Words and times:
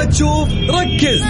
ما 0.00 0.06
تشوف 0.06 0.48
ركز. 0.70 1.22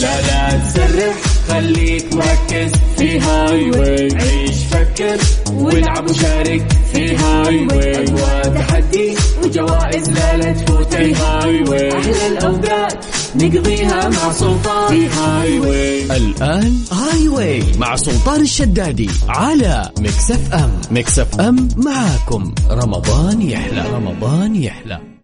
لا 0.00 0.20
لا 0.22 0.58
تسرح 0.58 1.14
خليك 1.48 2.14
مركز. 2.14 2.72
في 2.98 3.20
Highway 3.20 4.08
عيش 4.14 4.56
فكر. 4.70 5.18
والعب 5.52 6.10
وشارك 6.10 6.72
في 6.92 7.16
Highway 7.16 8.02
أجواء 8.02 8.48
تحدي 8.48 9.14
وجوائز 9.44 10.10
لا 10.10 10.36
لا 10.36 10.52
تفوت. 10.52 10.94
في 10.94 11.14
Highway 11.14 11.92
أحلى 11.98 12.26
الأوقات 12.26 13.04
نقضيها 13.36 14.08
مع 14.08 14.32
سلطان. 14.32 14.88
في 14.88 15.06
Highway 15.06 16.16
الآن 16.16 16.78
Highway 16.92 17.62
مع 17.78 17.96
سلطان 17.96 18.40
الشدادي 18.40 19.10
على 19.28 19.90
Mix 19.98 20.54
FM 20.54 20.70
Mix 20.90 21.40
FM 21.40 21.68
معاكم. 21.76 22.54
رمضان 22.70 23.42
يحلى. 23.42 23.84
رمضان 23.94 24.56
يحلى. 24.56 25.15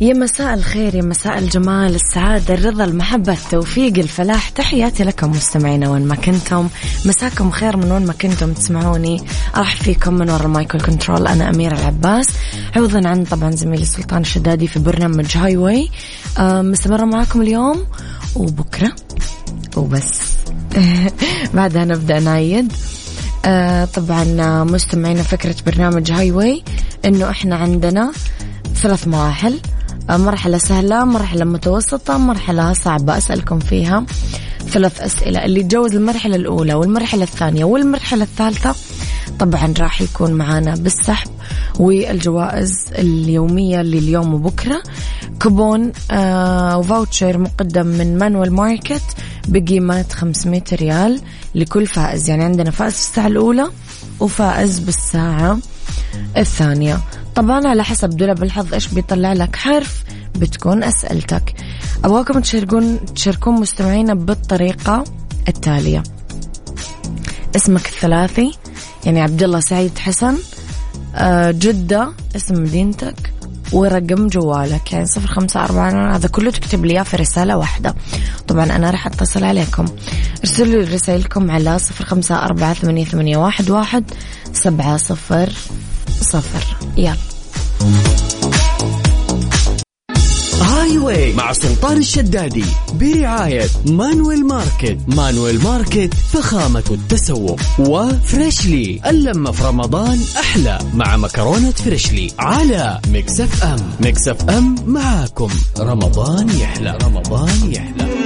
يا 0.00 0.14
مساء 0.14 0.54
الخير 0.54 0.94
يا 0.94 1.02
مساء 1.02 1.38
الجمال 1.38 1.94
السعادة 1.94 2.54
الرضا 2.54 2.84
المحبة 2.84 3.32
التوفيق 3.32 3.98
الفلاح. 3.98 4.48
تحياتي 4.48 5.04
لكم 5.04 5.30
مستمعينا 5.30 5.90
وين 5.90 6.06
ما 6.06 6.14
كنتم. 6.14 6.68
مساكم 7.04 7.50
خير 7.50 7.76
من 7.76 7.92
وين 7.92 8.06
ما 8.06 8.12
كنتم 8.12 8.52
تسمعوني. 8.52 9.22
أرحب 9.56 9.74
فيكم 9.76 10.14
من 10.14 10.30
وراء 10.30 10.46
ال 10.46 10.55
mic 10.55 10.80
control 10.80 11.26
أنا 11.26 11.50
أميرة 11.50 11.74
العباس. 11.74 12.28
عوضا 12.76 13.08
عن 13.08 13.24
طبعا 13.24 13.50
زميلي 13.50 13.84
سلطان 13.84 14.20
الشدادي 14.20 14.66
في 14.66 14.78
برنامج 14.78 15.36
Highway 15.36 15.90
آه 16.38 16.62
مستمرة 16.62 17.04
معاكم 17.04 17.42
اليوم. 17.42 17.86
وبكرة. 18.36 18.92
وبس. 19.76 20.20
بعدها 21.54 21.84
نبدأ 21.84 22.20
نعيد 22.20 22.72
آه 23.44 23.84
طبعا 23.84 24.24
مستمعينا 24.64 25.22
فكرة 25.22 25.56
برنامج 25.66 26.12
Highway 26.12 26.62
إنه 27.04 27.30
إحنا 27.30 27.56
عندنا 27.56 28.12
ثلاث 28.74 29.08
مراحل. 29.08 29.60
مرحلة 30.16 30.58
سهلة 30.58 31.04
مرحلة 31.04 31.44
متوسطة 31.44 32.18
مرحلة 32.18 32.72
صعبة 32.72 33.18
أسألكم 33.18 33.58
فيها 33.58 34.04
ثلاث 34.68 35.00
أسئلة. 35.00 35.44
اللي 35.44 35.60
يتجاوز 35.60 35.94
المرحلة 35.94 36.36
الأولى 36.36 36.74
والمرحلة 36.74 37.22
الثانية 37.22 37.64
والمرحلة 37.64 38.22
الثالثة 38.22 38.74
طبعا 39.38 39.74
راح 39.80 40.02
يكون 40.02 40.32
معانا 40.32 40.74
بالسحب 40.74 41.30
والجوائز 41.78 42.84
اليومية 42.98 43.82
لليوم 43.82 44.34
وبكرة. 44.34 44.82
كوبون 45.42 45.92
آه 46.10 47.06
مقدم 47.22 47.86
من 47.86 48.18
مانوال 48.18 48.52
ماركت 48.52 49.02
بقيمة 49.48 50.04
500 50.12 50.62
ريال 50.72 51.20
لكل 51.54 51.86
فائز. 51.86 52.30
يعني 52.30 52.44
عندنا 52.44 52.70
فائز 52.70 52.92
في 52.92 52.98
الساعة 52.98 53.26
الأولى 53.26 53.70
وفائز 54.20 54.78
بالساعة 54.78 55.58
الثانية. 56.36 57.00
طبعا 57.38 57.68
على 57.68 57.84
حسب 57.84 58.10
دولاب 58.10 58.42
الحظ 58.42 58.74
إيش 58.74 58.88
بيطلع 58.88 59.32
لك 59.32 59.56
حرف 59.56 60.04
بتكون 60.38 60.82
أسئلتك. 60.82 61.54
أبغاكم 62.04 62.40
تشاركون 62.40 62.98
تشاركون 63.14 63.60
مستمعينا 63.60 64.14
بالطريقة 64.14 65.04
التالية. 65.48 66.02
اسمك 67.56 67.86
الثلاثي 67.86 68.52
يعني 69.04 69.20
عبد 69.20 69.42
الله 69.42 69.60
سعيد 69.60 69.98
حسن. 69.98 70.36
آه، 71.14 71.50
جدة 71.50 72.08
اسم 72.36 72.54
مدينتك. 72.54 73.32
ورقم 73.72 74.26
جوالك 74.26 74.92
يعني 74.92 75.06
صفر 75.06 75.26
خمسة 75.26 75.64
أربعة 75.64 76.16
هذا 76.16 76.28
كله 76.28 76.50
تكتب 76.50 76.84
لي 76.84 77.04
في 77.04 77.16
رسالة 77.16 77.56
واحدة. 77.56 77.94
طبعا 78.48 78.64
أنا 78.64 78.90
راح 78.90 79.06
أتصل 79.06 79.44
عليكم. 79.44 79.84
ارسلوا 80.40 80.82
لي 80.82 80.94
رسائلكم 80.94 81.50
على 81.50 81.78
صفر 81.78 82.04
خمسة 82.04 82.44
أربعة 82.44 82.74
ثمانية, 82.74 83.04
ثمانية 83.04 83.36
واحد, 83.36 83.70
واحد 83.70 84.04
سبعة 84.52 84.96
صفر 84.96 85.52
صفر. 86.20 86.76
يلا. 86.96 87.27
Highway 90.62 91.32
مع 91.32 91.52
سلطان 91.52 91.96
الشدادي 91.96 92.64
برعاية 92.94 93.66
Manuel 93.86 94.46
Market. 94.46 94.98
Manuel 95.08 95.62
Market 95.62 96.14
فخامة 96.14 96.84
التسوق. 96.90 97.60
و 97.78 97.93
Freshly 97.93 99.00
اللمة 99.06 99.50
في 99.50 99.64
رمضان 99.64 100.20
أحلى. 100.40 100.78
مع 100.94 101.16
مكرونة 101.16 101.70
Freshly 101.70 102.32
على 102.38 103.00
Mix 103.08 103.64
FM. 103.64 103.76
Mix 104.00 104.50
FM 104.50 104.76
معاكم. 104.86 105.50
رمضان 105.78 106.48
يحلى. 106.48 106.98
رمضان 107.02 107.72
يحلى. 107.72 108.17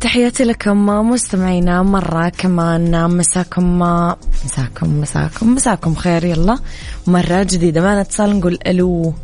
تحياتي 0.00 0.44
لكم 0.44 0.86
مستمعينا 0.86 1.82
مرة 1.82 2.28
كمان 2.28 3.10
مساكم 3.16 3.78
مساكم 4.44 5.00
مساكم 5.00 5.54
مساكم 5.54 5.94
خير 5.94 6.24
يلا. 6.24 6.58
مرة 7.06 7.42
جديدة 7.42 7.80
معنا 7.80 8.00
اتصال 8.00 8.38
نقول 8.38 8.58
ألو. 8.66 9.14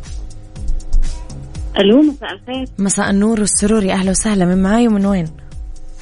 ألو 1.79 2.01
مساء 2.01 2.33
الخير. 2.33 2.67
مساء 2.79 3.09
النور 3.09 3.39
والسرور 3.39 3.83
يا 3.83 3.93
أهلا 3.93 4.11
وسهلا. 4.11 4.45
من 4.45 4.63
معاي 4.63 4.87
ومن 4.87 5.05
وين؟ 5.05 5.27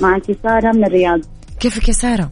معك 0.01 0.37
سارة 0.43 0.71
من 0.71 0.85
الرياض. 0.85 1.19
كيفك 1.59 1.87
يا 1.87 1.93
سارة؟ 1.93 2.31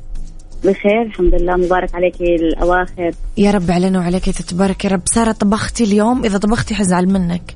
بخير 0.63 1.01
الحمد 1.01 1.35
لله. 1.35 1.55
مبارك 1.55 1.95
عليك 1.95 2.21
الأواخر. 2.21 3.11
يا 3.37 3.51
رب 3.51 3.71
علينا 3.71 3.99
وعليك 3.99 4.25
تتبارك 4.29 4.85
يا 4.85 4.89
رب. 4.89 5.01
سارة 5.05 5.31
طبختي 5.31 5.83
اليوم 5.83 6.25
إذا 6.25 6.37
طبختي 6.37 6.75
حزعل 6.75 7.05
منك. 7.05 7.55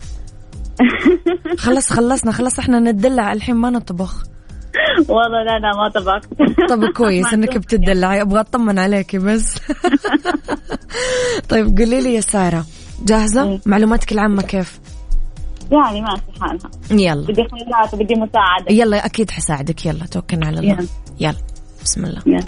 خلص 1.57 1.89
خلصنا 1.93 2.31
خلص 2.31 2.59
إحنا 2.59 2.79
ندلع 2.79 3.33
الحين 3.33 3.55
ما 3.55 3.69
نطبخ. 3.69 4.36
والله 5.09 5.43
لا 5.43 5.59
لا 5.59 5.71
ما 5.77 5.89
طبخت. 5.89 6.29
طب 6.69 6.85
كويس 6.85 7.25
إنك 7.33 7.57
بتدلعي 7.57 8.21
أبغى 8.21 8.39
أطمن 8.39 8.79
عليكي 8.79 9.17
بس. 9.17 9.55
طيب 11.49 11.77
قولي 11.77 12.01
لي 12.01 12.13
يا 12.13 12.21
سارة 12.21 12.65
جاهزة؟ 13.03 13.59
معلوماتك 13.65 14.11
العامة 14.11 14.41
كيف؟ 14.41 14.79
يعني 15.71 16.01
ماشي 16.01 16.21
حالها 16.41 16.71
يلا. 16.91 17.27
بدي 17.27 17.43
خيارات 17.43 17.93
وبدي 17.93 18.15
مساعدة. 18.15 18.65
يلا 18.69 19.05
أكيد 19.05 19.31
حساعدك. 19.31 19.85
يلا 19.85 20.05
توكلنا 20.05 20.47
على 20.47 20.59
الله. 20.59 20.73
يلا. 20.73 20.87
يلا. 21.19 21.35
بسم 21.83 22.05
الله. 22.05 22.21
يلا. 22.25 22.45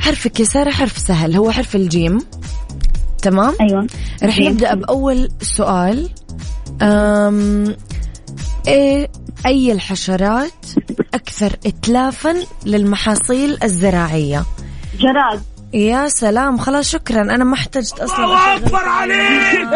حرفك 0.00 0.40
يا 0.40 0.44
سارة 0.44 0.70
حرف 0.70 0.98
سهل. 0.98 1.36
هو 1.36 1.50
حرف 1.50 1.76
الجيم. 1.76 2.18
تمام؟ 3.20 3.54
أيوة. 3.60 3.86
رح. 4.22 4.38
نبدأ 4.38 4.74
بأول 4.74 5.28
سؤال. 5.42 6.10
أم 6.82 7.76
إيه 8.66 9.10
أي 9.46 9.72
الحشرات 9.72 10.66
أكثر 11.14 11.56
اتلافا 11.66 12.34
للمحاصيل 12.66 13.58
الزراعية؟ 13.62 14.44
جراد. 14.98 15.42
يا 15.74 16.08
سلام 16.08 16.58
خلاص 16.58 16.90
شكرا. 16.90 17.22
أنا 17.22 17.44
ما 17.44 17.54
احتجت 17.54 18.00
أصلا 18.00 18.24
الله 18.24 18.56
أكبر 18.56 18.78
عليك! 18.78 19.68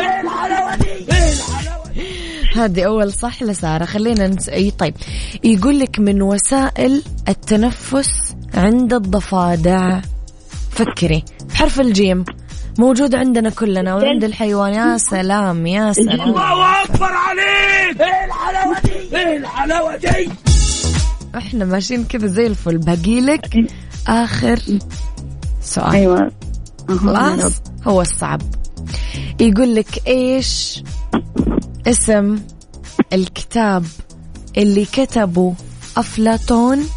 هذه 2.56 2.82
أول 2.86 3.12
صح 3.12 3.42
لسارة. 3.42 3.84
خلينا 3.84 4.28
نس... 4.28 4.48
إي 4.48 4.70
طيب. 4.70 4.94
يقول 5.44 5.78
لك 5.78 5.98
من 5.98 6.22
وسائل 6.22 7.02
التنفس 7.28 8.34
عند 8.54 8.94
الضفادع. 8.94 10.00
فكري. 10.70 11.24
بحرف 11.48 11.80
الجيم. 11.80 12.24
موجود 12.78 13.14
عندنا 13.14 13.50
كلنا 13.50 13.94
وعند 13.94 14.24
الحيوان. 14.24 14.74
يا 14.74 14.96
سلام 14.98 15.66
يا 15.66 15.92
سلام. 15.92 16.20
الله 16.20 16.82
أكبر 16.84 17.12
عليك. 17.12 18.00
إيه 18.00 18.24
الحلاوة 18.24 18.80
دي؟ 18.80 19.16
إيه 19.16 19.36
الحلاوة 19.36 19.96
دي؟ 19.96 20.28
إحنا 21.36 21.64
ماشيين 21.64 22.04
كذا 22.04 22.26
زي 22.26 22.46
الفل. 22.46 22.78
باقي 22.78 23.20
لك 23.20 23.50
آخر 24.08 24.58
سؤال. 25.62 26.30
رب. 26.88 26.98
خلاص 26.98 27.52
هو 27.86 28.00
الصعب 28.00 28.42
يقول 29.40 29.74
لك 29.74 30.06
إيش 30.06 30.82
اسم 31.86 32.38
الكتاب 33.12 33.84
اللي 34.56 34.84
كتبه 34.84 35.54
أفلاطون 35.96 36.88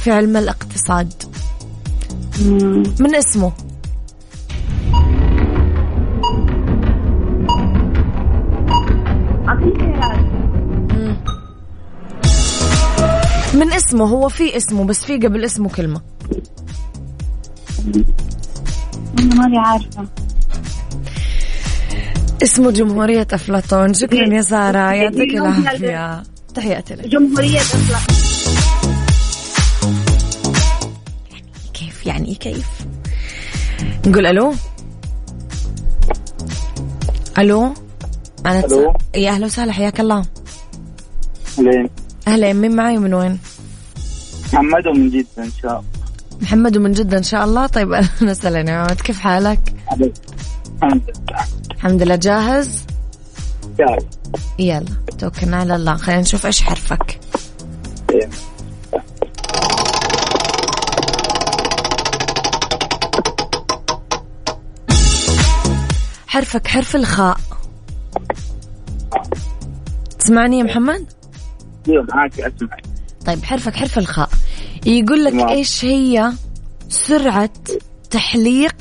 في 0.00 0.10
علم 0.10 0.36
الاقتصاد. 0.36 1.12
من 3.00 3.14
اسمه؟ 3.14 3.52
اسمه 13.90 14.04
هو 14.04 14.28
في 14.28 14.56
اسمه 14.56 14.84
بس 14.84 15.04
في 15.04 15.18
قبل 15.18 15.44
اسمه 15.44 15.68
كلمة. 15.68 16.00
أنا 19.18 19.34
ماني 19.34 19.58
عارفة. 19.58 20.06
اسمه 22.42 22.70
جمهورية 22.70 23.26
أفلاطون. 23.32 23.94
شكرا 23.94 24.34
يا 24.34 24.42
سارة. 24.42 24.92
يعطيك 24.92 25.34
يوم 25.34 25.62
العافية. 25.62 26.22
تحياتي 26.54 26.94
لك. 26.94 27.08
جمهورية 27.08 27.60
أصلا 27.60 27.98
كيف 31.74 32.68
نقول 34.06 34.26
ألو؟ 34.26 34.54
ألو؟ 37.38 37.74
أنا 38.46 38.60
تس... 38.60 38.72
ألو. 38.72 38.94
يا 39.14 39.30
أهلا 39.30 39.46
وسهلا 39.46 39.72
حياك 39.72 40.00
الله. 40.00 40.24
لين 41.58 41.90
أهلا 42.28 42.52
مين 42.52 42.76
معي 42.76 42.98
من 42.98 43.14
وين؟ 43.14 43.38
محمد 44.52 44.86
ومن 44.86 45.10
جدة 45.10 45.44
إن 45.44 45.50
شاء 45.62 45.70
الله. 45.70 45.84
محمد 46.42 46.76
ومن 46.76 46.92
جدة 46.92 47.18
إن 47.18 47.22
شاء 47.22 47.44
الله. 47.44 47.66
طيب 47.66 47.92
أهلا 47.92 48.30
وسهلا 48.30 48.70
يا 48.70 48.76
عود 48.76 49.00
كيف 49.00 49.20
حالك؟ 49.20 49.74
الحمد 50.82 51.02
لله. 51.10 51.46
الحمد 51.70 52.02
لله 52.02 52.16
جاهز. 52.16 52.86
يلا. 53.78 53.98
يلا 54.58 54.84
توكلنا 55.18 55.56
على 55.56 55.76
الله. 55.76 55.96
خلينا 55.96 56.20
نشوف 56.20 56.46
إيش 56.46 56.62
حرفك. 56.62 57.20
إيه. 58.10 58.30
حرفك 66.26 66.66
حرف 66.66 66.96
الخاء. 66.96 67.36
تسمعني 70.18 70.58
يا 70.58 70.64
محمد؟ 70.64 71.12
أيوه 71.88 72.06
معاك 72.14 72.40
اسمعك 72.40 72.84
طيب 73.26 73.44
حرفك 73.44 73.76
حرف 73.76 73.98
الخاء. 73.98 74.28
يقول 74.86 75.24
لك 75.24 75.32
تمام. 75.32 75.48
إيش 75.48 75.84
هي 75.84 76.32
سرعة 76.88 77.50
تحليق 78.10 78.74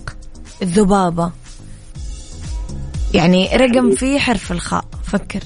الذبابة 0.62 1.31
يعني 3.13 3.50
رقم 3.56 3.92
فيه 3.92 4.19
حرف 4.19 4.51
الخاء 4.51 4.86
فكر. 5.04 5.40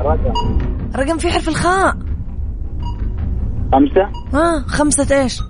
رقم. 0.00 0.58
رقم 0.96 1.18
فيه 1.18 1.30
حرف 1.30 1.48
الخاء. 1.48 1.96
خمسة. 3.72 4.10
ها 4.34 4.64
خمسة 4.66 5.22
إيش؟ 5.22 5.40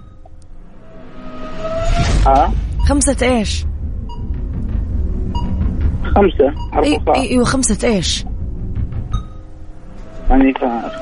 ها؟ 2.26 2.52
خمسة 2.88 3.16
إيش؟ 3.22 3.64
خمسة 6.16 6.54
حرف 6.72 6.86
الخاء. 6.86 7.20
إيوه 7.20 7.44
خمسة 7.44 7.88
إيش؟ 7.88 8.24
يعني 10.30 10.54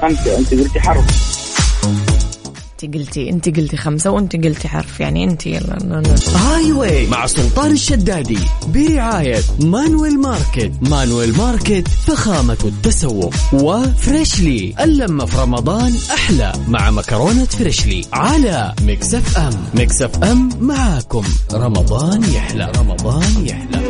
خمسة 0.03 0.39
أنت 0.39 0.55
قلتي 0.55 0.81
حرف. 0.81 1.29
انت 2.85 2.95
قلتي 2.97 3.31
انت 3.31 3.57
قلتي 3.57 3.77
خمسة 3.77 4.11
وانت 4.11 4.37
قلتي 4.37 4.69
حرف 4.69 5.01
يعني 5.01 5.25
انت 5.25 5.47
يلا 5.47 5.79
لا 5.85 6.03
لا. 6.03 6.15
Highway 6.37 7.07
مع 7.07 7.27
سلطان 7.27 7.71
الشدادي 7.71 8.39
برعاية 8.67 9.41
Manuel 9.61 10.21
Market. 10.21 10.73
Manuel 10.83 11.37
Market 11.37 11.89
فخامة 11.89 12.59
التسوق. 12.65 13.35
و 13.53 13.68
Freshly 13.68 14.75
اللمة 14.81 15.25
في 15.25 15.39
رمضان 15.39 15.97
أحلى. 16.15 16.53
مع 16.69 16.91
مكرونة 16.91 17.45
Freshly 17.45 18.05
على 18.13 18.75
Mix 18.83 19.39
FM. 19.39 19.51
Mix 19.75 20.25
FM 20.25 20.51
معاكم. 20.61 21.25
رمضان 21.53 22.23
يحلى 22.23 22.73
رمضان 22.79 23.47
يحلى. 23.47 23.83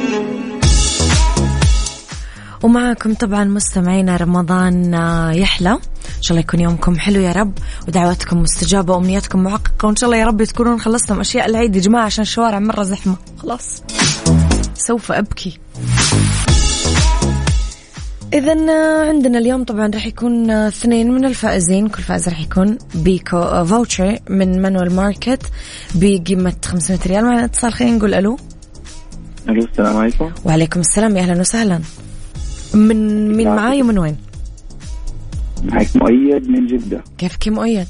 ومعكم 2.63 3.15
طبعا 3.15 3.45
مستمعينا 3.45 4.17
رمضان 4.17 4.95
يحلى. 5.35 5.79
إن 6.17 6.23
شاء 6.23 6.31
الله 6.31 6.41
يكون 6.41 6.61
يومكم 6.61 6.99
حلو 6.99 7.21
يا 7.21 7.33
رب 7.33 7.53
ودعواتكم 7.89 8.43
مستجابة 8.43 8.95
وأمنياتكم 8.95 9.45
محققه 9.45 9.87
وإن 9.87 9.97
شاء 9.97 10.11
الله 10.11 10.21
يا 10.21 10.27
رب 10.27 10.45
تكونون 10.45 10.81
خلصتم 10.81 11.21
أشياء 11.21 11.47
العيد 11.47 11.77
يا 11.77 11.81
جماعة 11.81 12.05
عشان 12.05 12.23
الشوارع 12.23 12.59
مرة 12.59 12.83
زحمة. 12.83 13.17
خلاص. 13.39 13.83
سوف 14.75 15.13
أبكي. 15.13 15.59
إذا 18.33 18.53
عندنا 19.09 19.39
اليوم 19.39 19.65
طبعا 19.65 19.91
راح 19.95 20.07
يكون 20.07 20.51
آه، 20.51 20.69
اثنين 20.69 21.11
من 21.13 21.25
الفائزين 21.25 21.89
كل 21.89 22.03
فائز 22.03 22.29
راح 22.29 22.41
يكون 22.41 22.79
بيكو 22.95 23.37
آه، 23.37 23.65
voucher 23.65 24.19
من 24.31 24.63
Manuel 24.63 24.93
Market 24.93 25.43
بقيمة 25.95 26.55
500 26.65 27.01
ريال. 27.07 27.25
معنا 27.25 27.45
اتصال 27.45 27.73
خلينا 27.73 27.97
نقول 27.97 28.15
ألو. 28.15 28.39
ألو 29.49 29.65
السلام 29.65 29.97
عليكم. 29.97 30.31
وعليكم 30.45 30.81
السلام 30.81 31.17
يا 31.17 31.23
أهلا 31.23 31.41
وسهلا. 31.41 31.81
من 32.75 33.33
مين 33.37 33.49
معاي 33.57 33.83
ومن 33.83 33.99
وين؟ 33.99 34.17
معك 35.65 35.97
مؤيد 35.97 36.49
من 36.51 36.67
جدة. 36.67 37.05
كيفك 37.19 37.49
مؤيد؟ 37.49 37.87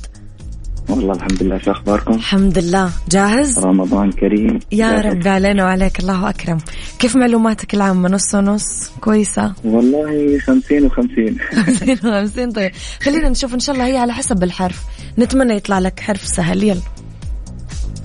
والله 0.89 1.15
الحمد 1.15 1.43
لله 1.43 1.59
شو 1.59 1.71
أخباركم؟ 1.71 2.15
الحمد 2.15 2.59
لله. 2.59 2.91
جاهز؟ 3.11 3.59
رمضان 3.59 4.13
كريم. 4.13 4.59
يا 4.73 4.91
جاهز. 5.03 5.07
رب 5.07 5.29
علينا 5.29 5.65
وعليك 5.65 6.01
الله 6.01 6.31
أكرم. 6.31 6.59
كيف 6.99 7.17
معلوماتك 7.17 7.75
العامة؟ 7.75 8.09
نص 8.09 8.35
ونص؟ 8.35 8.91
كويسة؟ 9.01 9.53
والله 9.65 10.39
خمسين 10.39 10.87
وخمسين. 10.87 11.39
50 11.67 11.97
50 11.97 12.53
طيب. 12.53 12.73
خلينا 13.03 13.29
نشوف 13.29 13.55
إن 13.55 13.61
شاء 13.61 13.75
الله 13.75 13.87
هي 13.87 13.97
على 13.97 14.13
حسب 14.13 14.43
الحرف. 14.43 14.83
نتمنى 15.19 15.55
يطلع 15.57 15.79
لك 15.79 16.01
حرف 16.01 16.27
سهل. 16.27 16.63
يلا. 16.63 16.81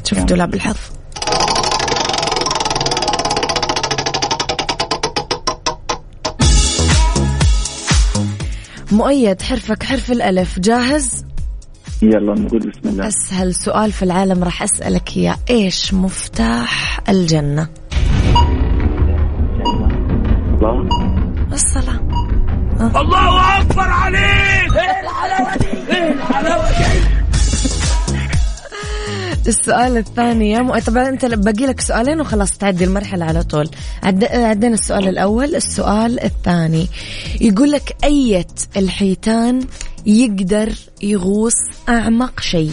شوف. 0.03 0.19
دولاب 0.19 0.53
الحظ 0.53 0.77
مؤيد 8.93 9.41
حرفك 9.41 9.83
حرف 9.83 10.11
الألف. 10.11 10.59
جاهز؟ 10.59 11.25
يلا 12.01 12.33
نقول 12.33 12.59
بسم 12.59 12.89
الله. 12.89 13.07
أسهل 13.07 13.55
سؤال 13.55 13.91
في 13.91 14.03
العالم 14.03 14.43
راح 14.43 14.63
أسألك 14.63 15.17
إياه. 15.17 15.35
إيش 15.49 15.93
مفتاح 15.93 16.99
الجنة؟ 17.09 17.67
الله. 20.53 20.87
الصلاة 21.53 21.99
الله 22.79 23.59
أكبر 23.59 23.89
عليك! 23.89 24.42
السؤال 29.47 29.97
الثاني 29.97 30.81
طبعا 30.81 31.09
أنت 31.09 31.25
باقي 31.25 31.65
لك 31.65 31.81
سؤالين 31.81 32.21
وخلاص 32.21 32.57
تعدي 32.57 32.83
المرحلة 32.83 33.25
على 33.25 33.43
طول. 33.43 33.69
عد... 34.03 34.23
عدينا 34.23 34.73
السؤال 34.73 35.07
الأول 35.07 35.55
السؤال 35.55 36.19
الثاني. 36.23 36.87
يقول 37.41 37.71
لك 37.71 37.95
أية 38.03 38.47
الحيتان 38.77 39.65
يقدر 40.05 40.69
يغوص 41.01 41.53
أعمق 41.89 42.39
شيء؟ 42.39 42.71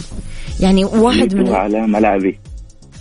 يعني 0.59 0.85
واحد 0.85 1.35
من 1.35 1.49
على 1.49 1.87
ملعبي. 1.87 2.39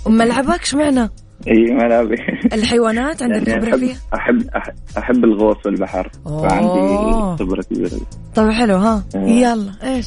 ملعبك 0.06 0.64
شمعنا 0.64 1.10
إي 1.48 1.74
ملعبي 1.74 2.14
الحيوانات 2.52 3.22
عندك 3.22 3.48
يعني 3.48 3.64
أحب, 3.70 3.78
فيها؟ 3.78 3.96
أحب, 4.14 4.42
أحب, 4.56 4.74
أحب 4.98 5.24
الغوص 5.24 5.56
في 5.62 5.68
البحر 5.68 6.10
أوه. 6.26 6.48
فعندي 6.48 7.36
خبرة 7.44 7.62
كبيرة 7.62 7.90
طيب 8.34 8.50
حلو 8.50 8.76
ها. 8.76 9.04
آه. 9.16 9.18
يلا 9.28 9.72
إيش؟ 9.82 10.06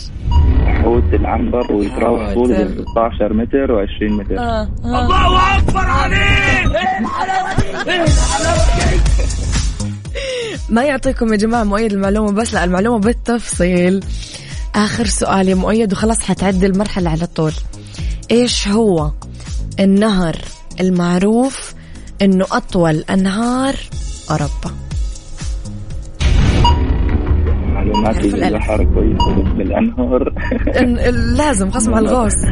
حوت 0.84 1.14
العنبر 1.14 1.74
ويتراوح 1.74 2.34
طوله 2.34 2.58
بين 2.64 2.86
16 2.92 3.34
متر 3.34 3.68
و20 3.68 4.12
متر. 4.12 4.38
آه. 4.40 4.42
آه. 4.42 4.68
الله 4.86 5.58
أكبر 5.58 5.80
عليك! 5.80 6.18
إيه 6.76 7.00
الحلاوه 7.00 7.56
دي 7.84 7.92
إيه 7.92 8.04
الحلاوه 8.04 8.90
دي 8.90 9.00
ما 10.70 10.84
يعطيكم 10.84 11.32
يا 11.32 11.38
جماعة 11.38 11.64
مؤيد 11.64 11.94
المعلومة 11.94 12.32
بس 12.32 12.54
لا 12.54 12.64
المعلومة 12.64 13.00
بالتفصيل. 13.00 14.04
آخر 14.76 15.06
سؤال 15.06 15.50
يا 15.50 15.56
مؤيد 15.56 15.94
وخلاص 15.94 16.20
حتعدي 16.20 16.66
المرحلة 16.66 17.10
على 17.10 17.26
طول. 17.26 17.52
إيش 18.32 18.68
هو 18.68 19.12
النهر 19.80 20.36
المعروف 20.80 21.74
إنه 22.22 22.46
أطول 22.52 23.04
أنهار 23.10 23.74
أوروبا. 24.32 24.72
معلوماتي. 27.74 28.32
بالبحر 28.32 28.84
كويسة 28.84 29.36
بس 29.36 29.48
إن- 30.78 31.38
لازم 31.38 31.70
خصم 31.72 31.94
على 31.94 32.08
الغوص. 32.10 32.34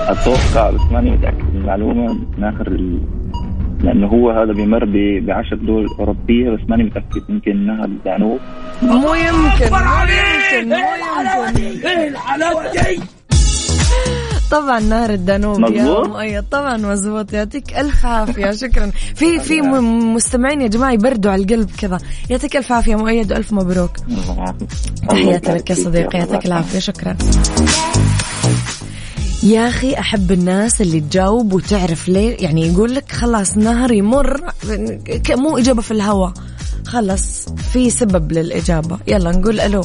أتوقع 0.00 0.70
بس 0.70 0.80
ماني 0.92 1.10
متأكد 1.10 1.44
من 1.54 1.60
المعلومة 1.60 2.18
ناخر 2.38 2.66
ال... 2.66 3.00
لأنه 3.80 4.06
هو 4.06 4.30
هذا 4.30 4.52
بيمر 4.52 4.84
ب- 4.84 5.26
بعشر 5.26 5.56
دول 5.56 5.86
أوروبية 5.98 6.50
بس 6.50 6.60
ماني 6.68 6.82
متأكد 6.84 7.22
يمكن 7.28 7.66
نهر 7.66 7.84
الدانوب 7.84 8.38
مو 8.82 9.14
يمكن 9.14 9.74
اكبر 9.74 9.78
مو 9.84 10.02
يمكن 10.02 10.68
مو 10.68 10.74
يمكن. 11.46 11.86
إيه 11.88 12.08
الحلاوه 12.08 12.72
دي 12.72 13.00
طبعا 14.50 14.80
نهر 14.80 15.10
الدانوب 15.10 15.60
يا؟ 15.60 16.08
مؤيد 16.08 16.42
طبعا 16.50 16.76
مزبوط 16.76 17.32
يعطيك 17.32 17.78
ألف 17.78 18.06
عافية. 18.06 18.50
شكرا. 18.66 18.90
في 19.14 19.40
في 19.40 19.60
مستمعين 19.60 20.60
يا 20.60 20.66
جماعة 20.66 20.92
يبردوا 20.92 21.30
على 21.30 21.42
القلب 21.42 21.70
كذا. 21.78 21.98
يعطيك 22.30 22.56
ألف 22.56 22.72
عافية 22.72 22.94
مؤيد 22.94 23.32
وألف 23.32 23.52
مبروك. 23.52 23.90
تحياتي 25.10 25.52
لك 25.52 25.70
يا 25.70 25.74
صديقي. 25.74 26.18
يعطيك 26.18 26.46
العافية. 26.46 26.78
شكرا. 26.78 27.16
يا 29.42 29.68
أخي 29.68 29.94
أحب 29.94 30.32
الناس 30.32 30.80
اللي 30.80 31.00
تجاوب 31.00 31.52
وتعرف 31.52 32.08
ليه. 32.08 32.36
يعني 32.40 32.66
يقول 32.66 32.94
لك 32.94 33.12
خلاص 33.12 33.56
نهر 33.56 33.92
يمر 33.92 34.40
مو 35.30 35.58
إجابة 35.58 35.82
في 35.82 35.90
الهواء 35.90 36.32
خلص 36.86 37.48
في 37.72 37.90
سبب 37.90 38.32
للإجابة. 38.32 38.98
يلا 39.06 39.30
نقول 39.30 39.60
ألو. 39.60 39.82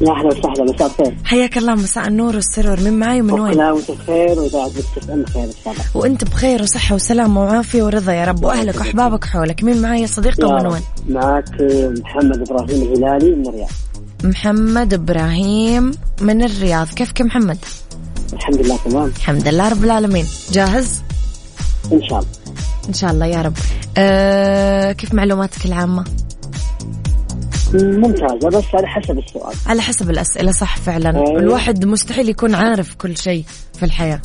يا 0.00 0.10
أهلا 0.10 0.26
وسهلا 0.26 0.72
مساء 0.72 0.86
الخير. 0.86 1.16
حياك 1.24 1.58
الله 1.58 1.74
مساء 1.74 2.08
النور 2.08 2.34
والسرور. 2.36 2.80
من 2.80 2.98
معي 2.98 3.20
ومن 3.20 3.40
وين؟ 3.40 3.54
لا 3.54 3.72
وأنت 3.72 3.90
بخير 3.90 4.38
واذاعه 4.40 4.70
ام 5.10 5.24
الله. 5.36 5.52
وأنت 5.94 6.24
بخير 6.24 6.62
وصحة 6.62 6.94
وسلامة 6.94 7.40
وعافية 7.40 7.82
ورضا 7.82 8.12
يا 8.12 8.24
رب. 8.24 8.44
وأهلك 8.44 8.76
وأحبابك 8.76 9.24
حولك. 9.24 9.64
مين 9.64 9.82
معي 9.82 10.02
يا 10.02 10.06
صديقي 10.06 10.48
ومن. 10.48 10.66
وين؟ 10.66 10.82
معك 11.08 11.44
محمد 12.00 12.50
إبراهيم 12.50 12.82
الهلالي 12.82 13.36
من 13.36 13.48
الرياض. 13.48 13.70
محمد 14.24 14.94
إبراهيم 14.94 15.92
من 16.20 16.42
الرياض. 16.42 16.88
كيفك 16.88 17.22
محمد؟ 17.22 17.58
الحمد 18.32 18.56
لله 18.56 18.78
تمام. 18.84 19.12
الحمد 19.16 19.48
لله 19.48 19.68
رب 19.68 19.84
العالمين. 19.84 20.26
جاهز؟ 20.52 21.02
إن 21.92 22.02
شاء 22.02 22.18
الله. 22.18 22.30
إن 22.88 22.94
شاء 22.94 23.10
الله 23.10 23.26
يا 23.26 23.42
رب. 23.42 23.56
أه 23.96 24.92
كيف 24.92 25.14
معلوماتك 25.14 25.66
العامة؟ 25.66 26.04
ممتازة 27.74 28.48
بس 28.48 28.64
على 28.74 28.86
حسب 28.86 29.18
السؤال. 29.18 29.54
على 29.66 29.82
حسب 29.82 30.10
الأسئلة 30.10 30.52
صح 30.52 30.76
فعلا. 30.76 31.10
أيوة. 31.10 31.40
الواحد 31.40 31.84
مستحيل 31.84 32.28
يكون 32.28 32.54
عارف 32.54 32.94
كل 32.94 33.16
شيء 33.16 33.44
في 33.74 33.84
الحياة. 33.84 34.22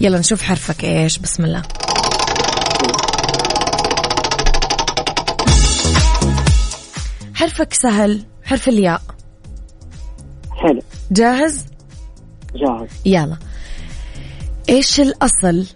يلا 0.00 0.18
نشوف 0.18 0.42
حرفك 0.42 0.84
إيش. 0.84 1.18
بسم 1.18 1.44
الله. 1.44 1.62
حرفك 7.34 7.74
سهل. 7.74 8.24
حرف 8.44 8.68
الياء. 8.68 9.02
حلو. 10.50 10.82
جاهز؟ 11.10 11.64
جاهز. 12.54 12.88
يلا. 13.04 13.36
إيش 14.68 15.00
الأصل 15.00 15.66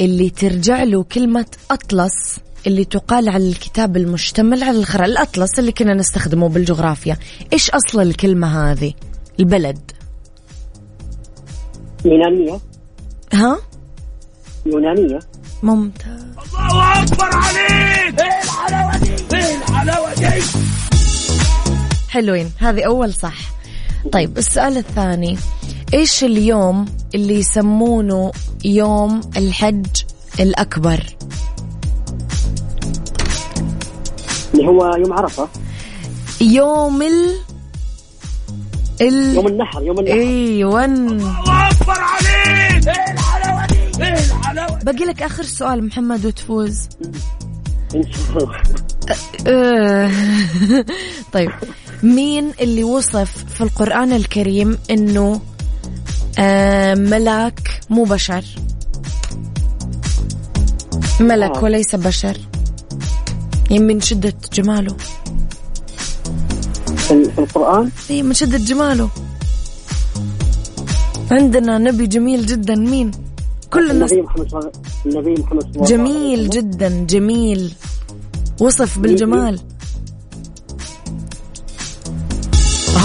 اللي 0.00 0.30
ترجع 0.30 0.82
له 0.82 1.02
كلمة 1.02 1.46
أطلس 1.70 2.38
اللي 2.66 2.84
تقال 2.84 3.28
على 3.28 3.48
الكتاب 3.48 3.96
المشتمل 3.96 4.62
على 4.62 4.78
الخرائط 4.78 5.10
الأطلس 5.10 5.58
اللي 5.58 5.72
كنا 5.72 5.94
نستخدمه 5.94 6.48
بالجغرافيا. 6.48 7.16
إيش 7.52 7.70
أصل 7.70 8.00
الكلمة 8.00 8.72
هذه؟ 8.72 8.92
البلد. 9.40 9.90
يونانية. 12.04 12.60
ها؟ 13.32 13.58
يونانية. 14.66 15.18
ممتاز. 15.62 16.24
حلوين. 22.08 22.50
هذه 22.58 22.86
أول 22.86 23.14
صح. 23.14 23.38
طيب 24.12 24.38
السؤال 24.38 24.76
الثاني. 24.76 25.38
إيش 25.94 26.24
اليوم 26.24 26.86
اللي 27.14 27.34
يسمونه 27.34 28.32
يوم 28.64 29.20
الحج 29.36 29.86
الأكبر؟ 30.40 31.04
اللي 34.54 34.68
هو 34.68 34.96
يوم 34.96 35.12
عرفة. 35.12 35.48
يوم 36.40 37.02
ال 37.02 37.36
ال 39.00 39.34
يوم 39.34 39.46
النحر 39.46 39.82
يوم 39.82 39.98
النحر. 39.98 40.14
أيوه 40.18 40.86
باقي 44.82 45.04
لك 45.04 45.22
آخر 45.22 45.42
سؤال 45.42 45.86
محمد 45.86 46.26
وتفوز. 46.26 46.88
الله. 47.94 48.62
طيب. 51.32 51.50
مين 52.02 52.52
اللي 52.60 52.84
وصف 52.84 53.44
في 53.54 53.60
القرآن 53.60 54.12
الكريم 54.12 54.78
إنه 54.90 55.40
آه، 56.38 56.94
ملاك 56.94 57.80
مو 57.90 58.04
بشر؟ 58.04 58.44
ملك 61.20 61.56
آه. 61.56 61.64
وليس 61.64 61.94
بشر. 61.94 62.36
من 63.78 64.00
شدة 64.00 64.34
جماله. 64.52 64.96
في 66.96 67.38
القرآن؟ 67.38 67.90
اي 68.10 68.22
من 68.22 68.32
شدة 68.32 68.58
جماله. 68.58 69.08
عندنا 71.30 71.78
نبي 71.78 72.06
جميل 72.06 72.46
جدا. 72.46 72.74
مين؟ 72.74 73.10
كل 73.70 73.90
الناس. 73.90 74.12
النبي 74.12 74.22
محمد 74.22 74.70
النبي 75.06 75.34
محمد 75.42 75.86
جميل. 75.86 76.50
جدا 76.50 76.88
جميل. 76.88 77.74
وصف 78.60 78.98
بالجمال. 78.98 79.60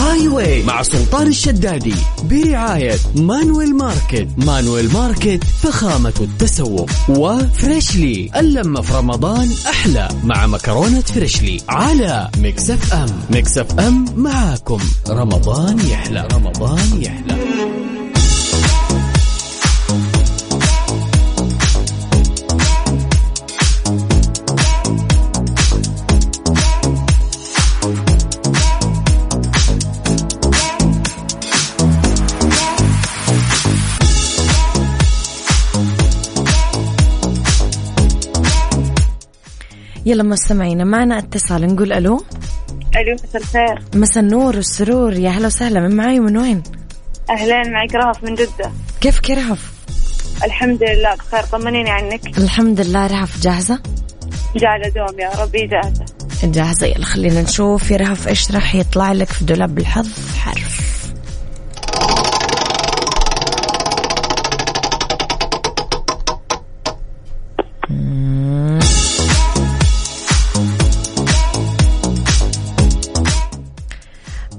Highway 0.09 0.63
مع 0.63 0.81
سلطان 0.83 1.27
الشدادي 1.27 1.93
برعاية 2.23 2.95
Manuel 3.15 3.75
Market. 3.75 4.27
Manuel 4.37 4.93
Market 4.93 5.43
فخامة 5.43 6.13
التسوق. 6.21 6.89
و 7.09 7.24
Freshly 7.24 8.31
اللمة 8.35 8.81
في 8.81 8.93
رمضان 8.93 9.49
أحلى 9.69 10.09
مع 10.23 10.47
مكرونة 10.47 10.99
Freshly 11.01 11.61
على 11.69 12.29
Mix 12.37 12.93
FM. 12.93 13.07
Mix 13.29 13.79
FM 13.79 14.05
معاكم. 14.15 14.79
رمضان 15.09 15.79
يحلى. 15.79 16.27
رمضان 16.33 17.01
يحلى. 17.01 17.38
يلا 40.09 40.23
مستمعينا 40.23 40.83
معنا 40.83 41.17
اتصال 41.17 41.73
نقول 41.73 41.93
ألو؟ 41.93 42.23
ألو 42.95 43.13
مساء 43.23 43.41
الخير. 43.41 43.83
مسا 43.95 44.19
النور 44.19 44.55
والسرور 44.55 45.13
يا 45.13 45.29
هلا 45.29 45.47
وسهلا 45.47 45.79
من 45.79 45.95
معاي 45.95 46.19
ومن 46.19 46.37
وين؟ 46.37 46.63
أهلين 47.29 47.73
معك 47.73 47.95
رهف 47.95 48.23
من 48.23 48.35
جدة. 48.35 48.71
كيف 49.01 49.19
كرهف 49.19 49.71
الحمد 50.43 50.83
لله 50.83 51.15
بخير 51.15 51.43
طمنيني 51.43 51.89
عنك. 51.89 52.37
الحمد 52.37 52.81
لله 52.81 53.07
رهف 53.07 53.41
جاهزة؟ 53.41 53.79
جعل 54.55 54.81
دوم 54.95 55.19
يا 55.19 55.29
ربي 55.41 55.67
جاهزة. 55.67 56.05
جاهزة 56.43 56.87
يلا 56.87 57.05
خلينا 57.05 57.41
نشوف 57.41 57.91
يا 57.91 57.97
رهف 57.97 58.27
إيش 58.27 58.51
راح 58.51 58.75
يطلع 58.75 59.11
لك 59.11 59.27
في 59.27 59.45
دولاب 59.45 59.77
الحظ؟ 59.77 60.09
حرف. 60.37 60.88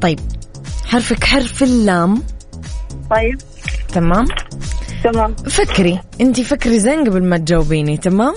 طيب 0.01 0.21
حرفك 0.85 1.25
حرف 1.25 1.63
اللام. 1.63 2.23
طيب. 3.11 3.39
تمام؟ 3.89 4.27
تمام. 5.05 5.35
فكري 5.35 6.01
انت 6.21 6.41
فكري 6.41 6.81
زين 6.81 7.09
قبل 7.09 7.25
ما 7.25 7.37
تجاوبيني 7.37 7.97
تمام؟ 7.97 8.35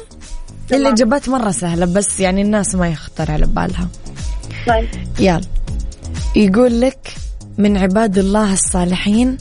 الاجابات 0.73 1.29
مرة 1.29 1.51
سهلة 1.51 1.85
بس 1.85 2.19
يعني 2.19 2.41
الناس 2.41 2.75
ما 2.75 2.87
يخطر 2.87 3.31
على 3.31 3.45
بالها. 3.45 3.87
طيب. 4.67 4.89
يلا. 5.19 5.41
يقول 6.35 6.81
لك 6.81 7.15
من 7.57 7.77
عباد 7.77 8.17
الله 8.17 8.53
الصالحين 8.53 9.37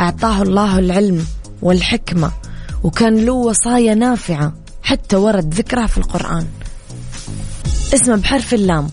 أعطاه 0.00 0.42
الله 0.42 0.78
العلم 0.78 1.26
والحكمة 1.62 2.32
وكان 2.82 3.16
له 3.16 3.32
وصايا 3.32 3.94
نافعة 3.94 4.52
حتى 4.82 5.16
ورد 5.16 5.54
ذكرها 5.54 5.86
في 5.86 5.98
القرآن. 5.98 6.46
اسمه 7.94 8.16
بحرف 8.16 8.54
اللام. 8.54 8.90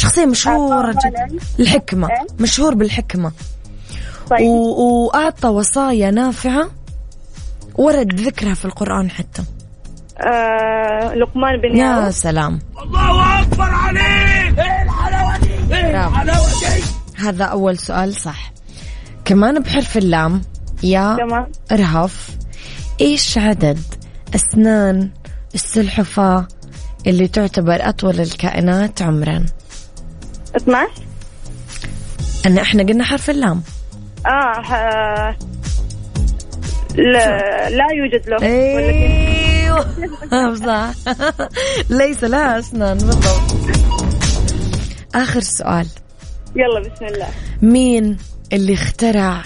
شخصية 0.00 0.26
مشهورة 0.26 0.86
أعطاه 0.86 1.08
جدا. 1.08 1.38
الحكمة. 1.60 2.08
إيه؟ 2.08 2.26
مشهور 2.40 2.74
بالحكمة. 2.74 3.32
طيب. 4.30 4.40
و... 4.40 5.06
وأعطى 5.06 5.48
وصايا 5.48 6.10
نافعة 6.10 6.70
ورد 7.74 8.20
ذكرها 8.20 8.54
في 8.54 8.64
القرآن 8.64 9.10
حتى. 9.10 9.42
آه 10.18 11.14
لقمان 11.14 11.60
بن 11.60 11.76
يا 11.76 12.10
سلام. 12.10 12.58
الله 12.82 13.42
أكبر 13.42 13.70
عليك. 13.70 14.60
هذا 17.18 17.44
أول 17.44 17.78
سؤال 17.78 18.14
صح. 18.14 18.52
كمان 19.24 19.62
بحرف 19.62 19.96
اللام 19.96 20.42
يا 20.82 21.16
تمام. 21.16 21.46
رهف 21.72 22.30
إيش 23.00 23.38
عدد 23.38 23.78
أسنان 24.34 25.10
السلحفاة 25.54 26.48
اللي 27.06 27.28
تعتبر 27.28 27.88
أطول 27.88 28.20
الكائنات 28.20 29.02
عمرا؟ 29.02 29.46
12 30.56 30.88
أن 32.46 32.58
إحنا 32.58 32.82
قلنا 32.82 33.04
حرف 33.04 33.30
اللام. 33.30 33.62
آه 34.26 34.62
ح- 34.62 35.36
لا, 36.94 37.70
لا 37.70 37.86
يوجد 37.96 38.28
له؟ 38.28 38.42
أيوه. 38.42 39.86
صح 40.54 41.12
ليس 41.90 42.24
لها 42.24 42.58
أسنان 42.58 42.98
بالضبط. 42.98 43.52
آخر 45.14 45.40
سؤال. 45.40 45.86
يلا 46.56 46.80
بسم 46.80 47.04
الله. 47.04 47.28
مين 47.62 48.16
اللي 48.52 48.74
اخترع 48.74 49.42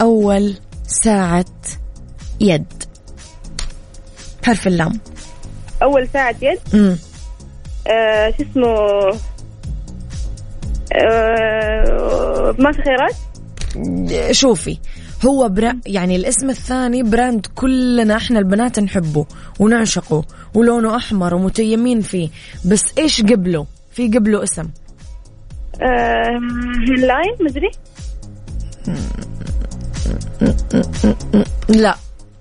أول 0.00 0.54
ساعة 0.86 1.44
يد؟ 2.40 2.66
حرف 4.46 4.66
اللام. 4.66 5.00
أول 5.82 6.08
ساعة 6.12 6.34
يد؟ 6.42 6.58
امم 6.74 6.96
آه 7.88 8.34
شو 8.38 8.44
اسمه؟ 8.50 9.18
ما 12.58 12.72
في 12.72 12.82
خيارات 12.82 13.14
شوفي 14.34 14.78
هو 15.26 15.48
برا 15.48 15.80
يعني 15.86 16.16
الاسم 16.16 16.50
الثاني 16.50 17.02
براند 17.02 17.46
كلنا 17.54 18.16
إحنا 18.16 18.38
البنات 18.38 18.78
نحبه 18.80 19.26
ونعشقه 19.60 20.24
ولونه 20.54 20.96
أحمر 20.96 21.34
ومتيمين 21.34 22.00
فيه 22.00 22.28
بس 22.64 22.84
إيش 22.98 23.22
قبله؟ 23.22 23.66
في 23.92 24.08
قبله 24.08 24.42
اسم. 24.42 24.68
آه 25.82 26.40
line 26.98 27.36
مدري؟ 27.40 27.70
لا 31.68 31.96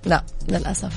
لا 0.06 0.24
للأسف. 0.50 0.92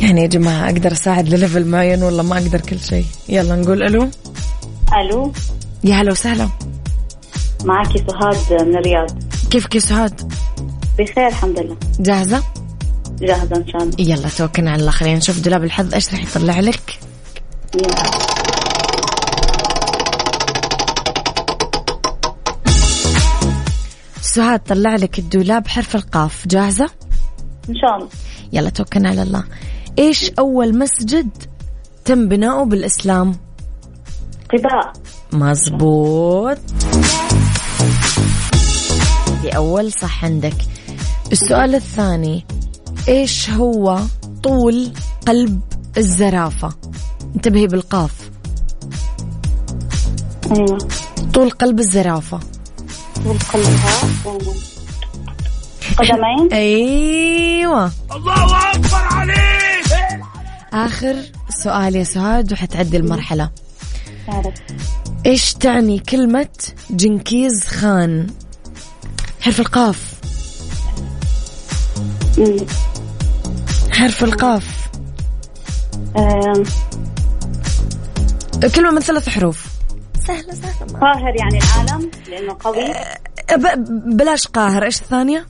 يعني 0.00 0.22
يا 0.22 0.26
جماعة 0.26 0.66
أقدر 0.66 0.92
أساعد 0.92 1.28
لل 1.28 1.38
level 1.38 1.64
معين 1.64 2.02
ولا 2.02 2.22
ما 2.22 2.38
أقدر 2.38 2.60
كل 2.60 2.78
شيء؟ 2.78 3.04
يلا 3.28 3.56
نقول 3.56 3.82
ألو. 3.82 4.08
ألو؟ 4.92 5.32
يا 5.84 5.94
هلا 5.94 6.12
وسهلا. 6.12 6.48
معك 7.64 7.88
سهاد 7.96 8.62
من 8.62 8.76
الرياض. 8.76 9.10
كيفك 9.50 9.74
يا 9.74 9.80
سهاد؟ 9.80 10.32
بخير 10.98 11.26
الحمد 11.26 11.58
لله. 11.58 11.76
جاهزة؟ 12.00 12.42
جاهزة 13.20 13.56
إن 13.56 13.68
شاء 13.68 13.82
الله. 13.82 13.94
يلا 13.98 14.28
توكلنا 14.28 14.70
على 14.70 14.80
الله 14.80 14.90
خلينا 14.90 15.16
نشوف 15.16 15.40
دولاب 15.40 15.64
الحظ 15.64 15.94
إيش 15.94 16.14
راح 16.14 16.22
يطلع 16.22 16.60
لك؟ 16.60 16.98
يلا. 17.74 17.88
سهاد 24.20 24.60
طلع 24.60 24.96
لك 24.96 25.18
الدولاب 25.18 25.68
حرف 25.68 25.96
القاف. 25.96 26.46
جاهزة؟ 26.46 26.90
إن 27.68 27.74
شاء 27.74 27.96
الله. 27.96 28.08
يلا 28.52 28.70
توكلنا 28.70 29.08
على 29.08 29.22
الله. 29.22 29.44
إيش 29.98 30.30
أول 30.38 30.78
مسجد 30.78 31.28
تم 32.04 32.28
بناؤه 32.28 32.64
بالإسلام؟ 32.64 33.47
قباء 34.52 34.92
مزبوط 35.32 36.58
دي 39.42 39.56
أول 39.56 39.92
صح 39.92 40.24
عندك. 40.24 40.54
السؤال 41.32 41.74
الثاني 41.74 42.44
إيش 43.08 43.50
هو 43.50 44.00
طول 44.42 44.92
قلب 45.26 45.60
الزرافة؟ 45.96 46.74
انتبهي 47.36 47.66
بالقاف. 47.66 48.30
أيوه. 50.52 50.78
طول 51.34 51.50
قلب 51.50 51.78
الزرافة. 51.78 52.40
طول 53.24 53.38
قلبها 53.38 54.00
قدمين؟ 55.98 56.52
أيوة. 56.62 57.92
الله 58.12 58.70
أكبر 58.70 58.96
عليك! 59.10 60.22
آخر 60.72 61.16
سؤال 61.48 61.96
يا 61.96 62.04
سهاد 62.04 62.52
وحتعدي 62.52 62.96
المرحلة. 62.96 63.50
عارف 64.28 64.54
إيش 65.26 65.54
تعني 65.54 65.98
كلمة 65.98 66.48
جنكيز 66.90 67.64
خان؟ 67.66 68.26
حرف 69.40 69.60
القاف. 69.60 70.14
حرف 73.90 74.24
القاف. 74.24 74.88
آم، 76.16 76.62
كلمة 78.76 78.90
من 78.90 79.00
ثلاث 79.00 79.28
حروف. 79.28 79.66
سهلة 80.26 80.54
سهلة. 80.54 80.98
قاهر 81.00 81.36
يعني 81.36 81.58
العالم 81.58 82.10
لأنه 82.28 82.56
قوي. 82.60 82.84
ب- 83.56 84.16
بلاش 84.16 84.46
قاهر. 84.46 84.84
إيش 84.84 85.00
الثانية؟ 85.00 85.46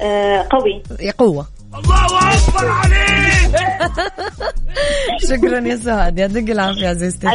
آه، 0.00 0.48
قوي. 0.50 0.82
قوة. 1.18 1.46
الله 1.74 2.04
أكبر 2.34 2.66
عليك! 2.68 3.13
شكرا 5.30 5.60
يا 5.68 5.76
سعد 5.76 6.18
يعطيك 6.18 6.50
العافية 6.50 6.88
عزيزتي. 6.88 7.28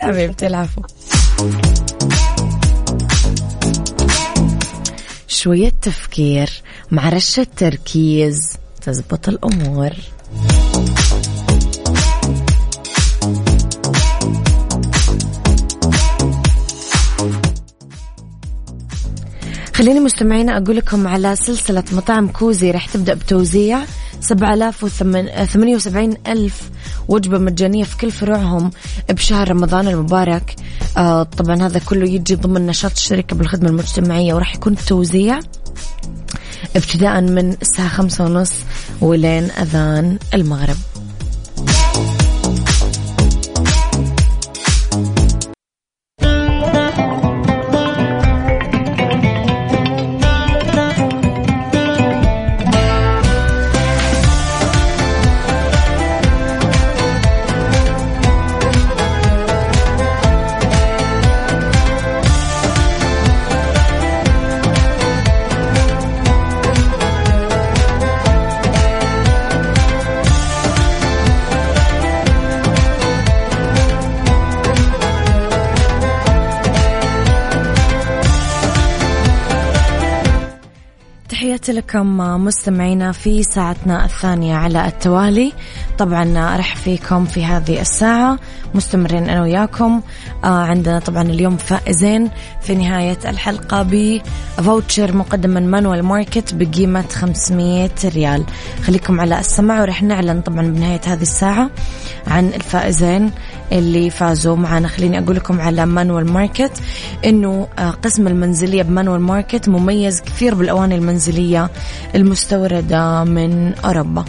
حبيبتي 0.00 0.46
العفو. 0.46 0.82
شوية 5.28 5.72
تفكير 5.82 6.50
مع 6.90 7.08
رشة 7.08 7.46
تركيز 7.56 8.56
تزبط 8.82 9.28
الأمور. 9.28 9.90
خليني 19.74 20.00
مستمعينا 20.00 20.56
أقول 20.56 20.76
لكم 20.76 21.06
على 21.06 21.36
سلسلة 21.36 21.84
مطاعم 21.92 22.28
كوزي. 22.28 22.70
راح 22.70 22.86
تبدأ 22.86 23.14
بتوزيع. 23.14 23.78
7078 24.20 26.14
ألف 26.26 26.70
وجبة 27.08 27.38
مجانية 27.38 27.84
في 27.84 27.96
كل 27.96 28.10
فروعهم 28.10 28.70
بشهر 29.10 29.50
رمضان 29.50 29.88
المبارك. 29.88 30.56
آه 30.96 31.22
طبعا 31.22 31.62
هذا 31.66 31.78
كله 31.78 32.08
يجي 32.08 32.34
ضمن 32.34 32.66
نشاط 32.66 32.92
الشركة 32.92 33.36
بالخدمة 33.36 33.68
المجتمعية 33.68 34.34
وراح 34.34 34.54
يكون 34.54 34.72
التوزيع 34.72 35.40
ابتداء 36.76 37.20
من 37.20 37.56
الساعة 37.62 37.88
خمسة 37.88 38.24
ونص 38.24 38.52
ولين 39.00 39.50
أذان 39.50 40.18
المغرب. 40.34 40.76
لكم 81.90 82.16
مستمعينا 82.44 83.12
في 83.12 83.42
ساعتنا 83.42 84.04
الثانية 84.04 84.56
على 84.56 84.86
التوالي. 84.86 85.52
طبعا 85.98 86.54
أرحب 86.54 86.76
فيكم 86.76 87.24
في 87.24 87.44
هذه 87.44 87.80
الساعة. 87.80 88.38
مستمرين 88.74 89.30
أنا 89.30 89.42
وياكم. 89.42 90.00
آه 90.44 90.62
عندنا 90.62 90.98
طبعا 90.98 91.22
اليوم 91.22 91.56
فائزين. 91.56 92.30
في 92.60 92.74
نهاية 92.74 93.18
الحلقة 93.24 93.86
ب 93.90 94.06
voucher 94.06 95.16
مقدم 95.16 95.50
من 95.50 95.70
Manuel 95.70 96.02
Market 96.02 96.54
بقيمة 96.54 97.04
500 97.12 97.90
ريال. 98.04 98.44
خليكم 98.82 99.20
على 99.20 99.40
السمع 99.40 99.80
ورح 99.80 100.02
نعلن 100.02 100.40
طبعا 100.40 100.62
بنهاية 100.62 101.00
هذه 101.06 101.22
الساعة 101.22 101.70
عن 102.26 102.48
الفائزين 102.48 103.30
اللي 103.72 104.10
فازوا 104.10 104.56
معنا 104.56 104.88
خليني 104.88 105.18
أقول 105.18 105.36
لكم 105.36 105.60
على 105.60 105.86
Manuel 105.86 106.32
Market 106.32 106.72
إنه 107.24 107.68
آه، 107.78 107.90
قسم 107.90 108.26
المنزلية 108.26 108.82
بمانوال 108.82 109.20
ماركت 109.20 109.68
مميز 109.68 110.20
كثير 110.20 110.54
بالأواني 110.54 110.94
المنزلية 110.94 111.70
المستوردة 112.14 113.24
من 113.24 113.74
أوروبا. 113.74 114.24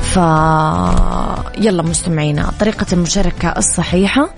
ف 0.00 0.16
يلا 1.64 1.82
مستمعينا 1.82 2.52
طريقة 2.60 2.86
المشاركة 2.92 3.48
الصحيحة. 3.48 4.30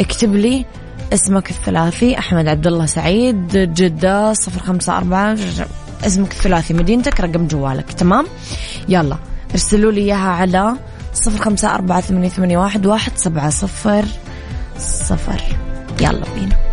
اكتب 0.00 0.34
لي 0.34 0.66
اسمك 1.12 1.50
الثلاثي 1.50 2.18
أحمد 2.18 2.48
عبد 2.48 2.66
الله 2.66 2.86
سعيد 2.86 3.48
جدة 3.56 4.32
صفر 4.32 4.60
خمسة 4.60 4.96
أربعة 4.96 5.38
اسمك 6.06 6.32
الثلاثي 6.32 6.74
مدينتك 6.74 7.20
رقم 7.20 7.46
جوالك. 7.46 7.92
تمام؟ 7.92 8.26
يلا 8.88 9.16
ارسلوا 9.50 9.92
لي 9.92 10.00
إياها 10.00 10.30
على 10.30 10.76
صفر 11.14 11.44
خمسة 11.44 11.74
أربعة 11.74 12.00
ثمانية, 12.00 12.58
واحد, 12.58 12.86
واحد 12.86 13.12
سبعة 13.16 13.50
صفر 13.50 14.04
صفر. 14.78 15.42
يلا 16.00 16.24
بينا. 16.34 16.71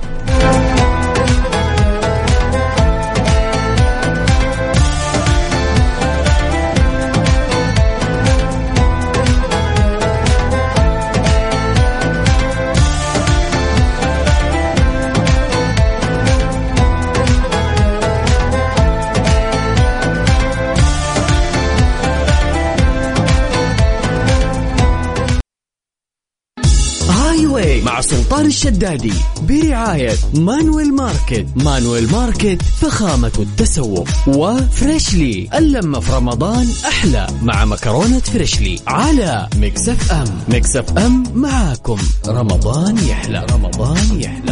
way 27.59 27.81
مع 27.81 28.01
سلطان 28.01 28.45
الشدادي. 28.45 29.13
برعاية 29.41 30.15
Manuel 30.33 30.93
Market. 30.95 31.45
Manuel 31.55 32.11
Market 32.11 32.61
فخامة 32.61 33.31
التسوق. 33.39 34.07
و 34.27 34.41
Freshly. 34.41 35.49
اللمة 35.55 35.99
في 35.99 36.11
رمضان 36.13 36.67
أحلى. 36.87 37.27
مع 37.41 37.65
مكرونة 37.65 38.19
Freshly. 38.19 38.79
على 38.87 39.47
Mix 39.55 40.11
FM. 40.11 40.27
Mix 40.47 40.97
FM 40.97 41.23
معاكم. 41.35 41.97
رمضان 42.27 42.97
يحلى. 42.97 43.45
رمضان 43.51 44.21
يحلى. 44.21 44.48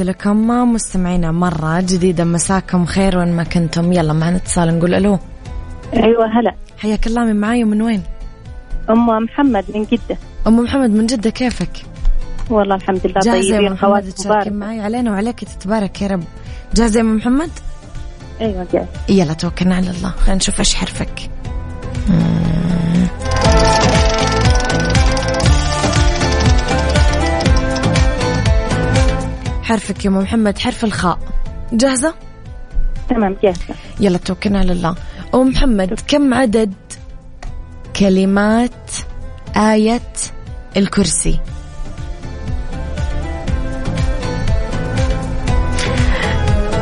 تحياتي 0.00 0.18
لكم 0.18 0.72
مستمعينا 0.72 1.32
مرة 1.32 1.80
جديدة. 1.80 2.24
مساكم 2.24 2.86
خير 2.86 3.18
وين 3.18 3.32
ما 3.36 3.44
كنتم. 3.44 3.92
يلا 3.92 4.12
معنا 4.12 4.36
اتصال 4.36 4.78
نقول 4.78 4.94
ألو. 4.94 5.18
أيوه 5.94 6.26
هلا. 6.26 6.54
حياك 6.78 7.06
الله 7.06 7.24
من 7.24 7.36
معاي 7.40 7.64
ومن 7.64 7.82
وين؟ 7.82 8.02
أم 8.90 9.06
محمد 9.06 9.64
من 9.74 9.84
جدة. 9.84 10.18
أم 10.46 10.56
محمد 10.56 10.90
من 10.90 11.06
جدة 11.06 11.30
كيفك؟ 11.30 11.84
والله 12.50 12.74
الحمد 12.74 13.06
لله 13.06 13.20
جاهزة 13.24 13.54
يا 13.54 13.58
أم 13.58 13.62
طيبين 13.62 13.72
محمد؟ 13.72 14.12
تشاركين 14.12 14.52
معي 14.52 14.80
علينا 14.80 15.10
وعليك 15.10 15.44
تتبارك 15.44 16.02
يا 16.02 16.06
رب. 16.06 16.24
جاهزة 16.74 16.96
يا 16.98 17.04
أم 17.04 17.16
محمد؟ 17.16 17.50
أيوه 18.40 18.66
جاي 18.72 18.86
يلا 19.08 19.32
توكلنا 19.32 19.76
على 19.76 19.90
الله. 19.90 20.10
خلينا 20.10 20.34
نشوف 20.34 20.58
إيش 20.58 20.74
حرفك. 20.74 21.30
مم. 22.08 22.49
حرفك 29.70 30.04
يا 30.04 30.10
أم 30.10 30.18
محمد 30.18 30.58
حرف 30.58 30.84
الخاء. 30.84 31.18
جاهزة؟ 31.72 32.14
تمام 33.10 33.36
جاهزة. 33.42 33.74
يلا 34.00 34.18
توكلنا 34.18 34.58
على 34.58 34.72
الله. 34.72 34.94
أم 35.34 35.48
محمد 35.48 36.00
كم 36.08 36.34
عدد 36.34 36.74
كلمات 37.96 38.90
آية 39.56 40.00
الكرسي؟ 40.76 41.40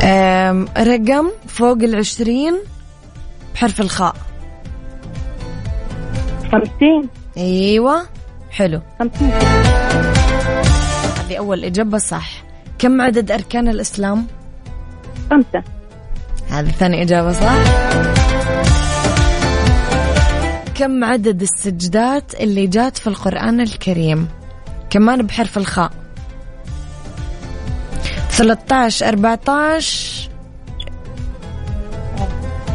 أم، 0.03 0.67
رقم 0.77 1.29
فوق 1.47 1.77
العشرين 1.77 2.59
بحرف 3.53 3.81
الخاء. 3.81 4.15
خمسين. 6.51 7.09
أيوه 7.37 8.05
حلو. 8.51 8.81
خمسين. 8.99 9.31
هذه 11.19 11.37
أول 11.37 11.65
إجابة 11.65 11.97
صح. 11.97 12.48
كم 12.79 13.01
عدد 13.01 13.31
أركان 13.31 13.67
الإسلام؟ 13.67 14.27
خمسة. 15.31 15.63
هذه 16.49 16.69
ثاني 16.69 17.01
إجابة 17.01 17.31
صح؟ 17.31 17.55
كم 20.75 21.03
عدد 21.03 21.41
السجدات 21.41 22.35
اللي 22.41 22.67
جات 22.67 22.97
في 22.97 23.07
القرآن 23.07 23.61
الكريم؟ 23.61 24.27
كمان 24.89 25.21
بحرف 25.21 25.57
الخاء. 25.57 25.91
13 28.29 29.07
14 29.07 30.29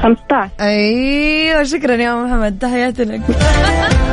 خمسة 0.03 0.51
أيوه 0.61 1.63
شكرا 1.63 1.95
يا 1.95 2.15
محمد 2.15 2.59
تحياتي 2.59 3.05
لك. 3.05 3.23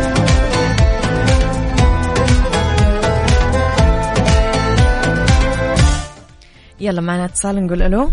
يلا 6.82 7.02
معنا 7.02 7.26
اتصال 7.26 7.66
نقول 7.66 7.82
ألو 7.82 8.12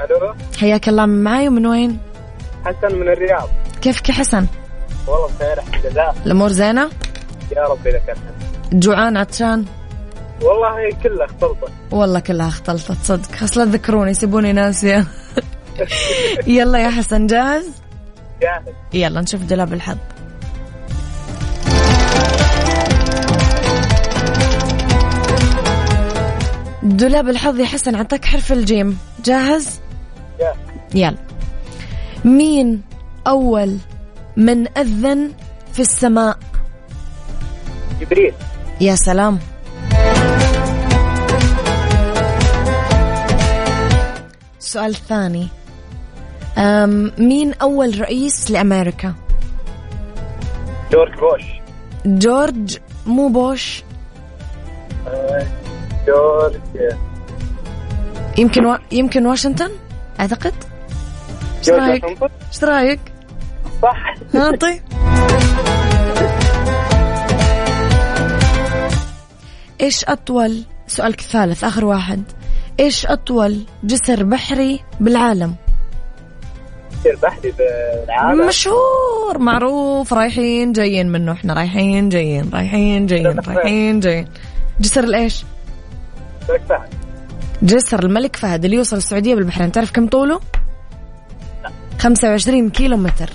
ألو 0.00 0.34
حياك 0.60 0.88
الله 0.88 1.06
من 1.06 1.24
معاي 1.24 1.48
ومن 1.48 1.66
وين؟ 1.66 1.98
حسن 2.64 2.98
من 2.98 3.08
الرياض 3.08 3.48
كيفك 3.82 4.08
يا 4.08 4.14
حسن؟ 4.14 4.46
والله 5.06 5.26
بخير 5.26 5.58
الحمد 5.58 5.86
لله 5.86 6.14
الأمور 6.26 6.48
زينة؟ 6.48 6.90
يا 7.56 7.62
رب 7.62 7.88
لك 7.88 8.02
الحمد 8.08 8.80
جوعان 8.80 9.16
عطشان؟ 9.16 9.64
والله 10.42 10.78
هي 10.78 10.90
كلها 11.02 11.24
اختلطت 11.24 11.72
والله 11.90 12.20
كلها 12.20 12.48
اختلطت 12.48 12.96
صدق 13.02 13.42
أصلا 13.42 13.64
ذكروني 13.64 14.10
يسيبوني 14.10 14.52
ناسية 14.52 15.04
يلا 16.46 16.78
يا 16.78 16.90
حسن 16.90 17.26
جاهز؟ 17.26 17.70
جاهز 18.42 18.74
يلا 18.92 19.20
نشوف 19.20 19.42
دولاب 19.42 19.72
الحظ 19.72 19.96
دولاب 27.02 27.28
الحظ 27.28 27.60
يا 27.60 27.66
حسن 27.66 27.94
عطاك 27.94 28.24
حرف 28.24 28.52
الجيم. 28.52 28.98
جاهز؟ 29.24 29.80
جاهز 30.40 30.56
يلا. 30.94 31.16
مين 32.24 32.82
أول 33.26 33.78
من 34.36 34.78
أذن 34.78 35.32
في 35.72 35.80
السماء؟ 35.80 36.38
جبريل. 38.00 38.34
يا 38.80 38.94
سلام. 38.94 39.38
السؤال 44.60 44.90
الثاني 44.90 45.48
أم 46.58 47.12
مين 47.18 47.54
أول 47.54 48.00
رئيس 48.00 48.50
لأمريكا؟ 48.50 49.14
جورج 50.92 51.12
بوش. 51.18 51.42
جورج 52.06 52.78
مو 53.06 53.28
بوش. 53.28 53.82
آه، 55.06 55.46
جورج 56.06 56.60
يمكن 58.38 58.66
و... 58.66 58.78
يمكن 58.92 59.26
واشنطن؟ 59.26 59.70
أعتقد. 60.20 60.54
إيش 61.58 61.70
رأيك؟ 61.70 62.04
إيش 62.48 62.64
رأيك؟ 62.64 63.00
صح. 63.82 64.14
طيب. 64.60 64.82
إيش 69.80 70.04
أطول 70.04 70.62
سؤالك 70.86 71.18
الثالث 71.18 71.64
آخر 71.64 71.84
واحد. 71.84 72.22
إيش 72.80 73.06
أطول 73.06 73.66
جسر 73.84 74.22
بحري 74.22 74.80
بالعالم؟ 75.00 75.54
يصير 77.00 77.16
بحري 77.22 77.52
بالعالم؟ 77.58 78.46
مشهور 78.46 79.38
معروف 79.38 80.12
رايحين 80.12 80.72
جايين 80.72 81.08
منه 81.08 81.32
إحنا 81.32 81.54
رايحين 81.54 82.08
جايين 82.08 82.50
رايحين 82.54 83.06
جايين 83.06 83.40
رايحين 83.40 84.00
جايين. 84.00 84.28
جسر 84.80 85.04
الإيش؟ 85.04 85.44
ملك 86.50 86.62
فهد. 86.68 86.88
جسر 87.62 88.04
الملك 88.04 88.36
فهد 88.36 88.64
اللي 88.64 88.76
يوصل 88.76 88.96
السعودية 88.96 89.34
بالبحرين. 89.34 89.72
تعرف 89.72 89.90
كم 89.90 90.06
طوله؟ 90.08 90.40
25 91.98 92.70
كيلو 92.70 92.96
متر 92.96 93.30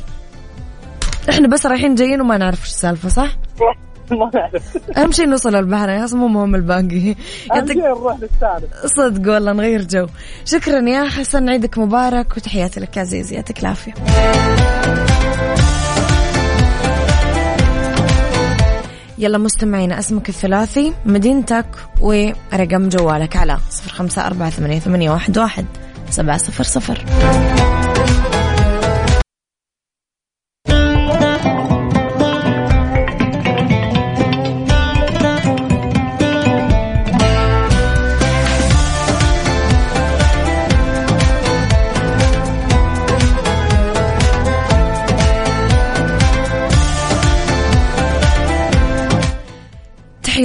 إحنا 1.29 1.47
بس 1.47 1.65
رايحين 1.65 1.95
جايين 1.95 2.21
وما 2.21 2.37
نعرف 2.37 2.59
إيش 2.59 2.69
السالفة 2.69 3.09
صح؟ 3.09 3.31
ما 4.11 4.31
اعرف 4.35 4.77
أهم 4.97 5.11
شيء 5.11 5.27
نوصل 5.27 5.55
البحرين 5.55 6.03
أصلا 6.03 6.19
مو 6.19 6.27
مهم 6.27 6.55
الباقي. 6.55 6.81
أهم 6.81 7.15
يعطيك 7.55 7.77
نروح 7.77 8.17
صدق 8.85 9.33
والله 9.33 9.53
نغير 9.53 9.81
جو. 9.81 10.07
شكرا 10.45 10.89
يا 10.89 11.09
حسن 11.09 11.49
عيدك 11.49 11.77
مبارك 11.77 12.37
وتحياتي 12.37 12.79
لك 12.79 12.97
يا 12.97 13.01
عزيزي 13.01 13.35
يعطيك 13.35 13.59
العافية. 13.59 13.93
يلا 19.17 19.37
مستمعينا 19.37 19.99
اسمك 19.99 20.29
الثلاثي 20.29 20.93
مدينتك 21.05 21.65
ورقم 22.01 22.89
جوالك 22.89 23.35
على 23.35 23.57
صفر 23.69 23.91
خمسة 23.91 24.27
أربعة 24.27 24.49
ثمانية, 24.49 24.79
ثمانية 24.79 25.11
واحد, 25.11 25.37
واحد 25.37 25.65
سبعة 26.09 26.37
صفر 26.37 26.63
صفر. 26.63 27.05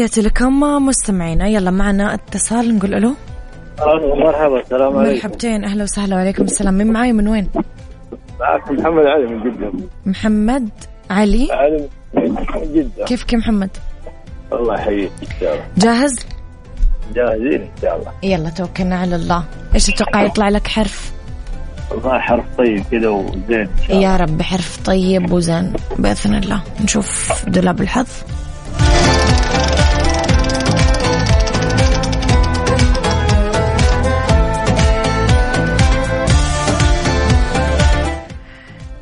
تحياتي 0.02 0.22
لكم 0.22 0.60
مستمعينا 0.86 1.48
يلا 1.48 1.70
معنا 1.70 2.14
اتصال 2.14 2.76
نقول 2.76 2.94
ألو. 2.94 3.14
مرحبا 4.24 4.60
السلام 4.60 4.96
عليكم. 4.96 5.14
مرحبتين 5.14 5.64
أهلا 5.64 5.82
وسهلا 5.82 6.16
وعليكم 6.16 6.42
السلام. 6.42 6.74
من 6.74 6.92
معاي 6.92 7.12
من 7.12 7.28
وين؟ 7.28 7.48
معكم 8.40 8.74
محمد 8.74 9.06
علي 9.06 9.26
من 9.26 9.42
جدة. 9.42 9.72
محمد 10.06 10.68
علي. 11.10 11.48
علي 11.52 11.88
من 12.14 12.36
جدة. 12.74 13.04
كيفك 13.04 13.32
يا 13.32 13.38
محمد؟ 13.38 13.70
الله 14.52 14.74
يحييك 14.74 15.12
إن 15.22 15.28
شاء 15.40 15.54
الله. 15.54 15.64
جاهز؟ 15.78 16.18
جاهزين 17.14 17.60
إن 17.62 17.68
شاء 17.82 17.96
الله. 17.98 18.12
يلا 18.22 18.50
توكلنا 18.50 18.96
على 18.98 19.16
الله. 19.16 19.44
إيش 19.74 19.86
تتوقع 19.86 20.22
يطلع 20.22 20.48
لك 20.48 20.66
حرف؟ 20.66 21.12
والله 21.90 22.18
حرف 22.18 22.44
طيب 22.58 22.84
كذا 22.90 23.08
وزين 23.08 23.60
إن 23.60 23.68
شاء 23.86 23.96
الله. 23.96 24.02
يا 24.02 24.16
رب 24.16 24.42
حرف 24.42 24.80
طيب 24.84 25.32
وزين 25.32 25.72
بإذن 25.98 26.34
الله. 26.34 26.62
نشوف 26.80 27.44
دولاب 27.48 27.80
الحظ. 27.80 28.08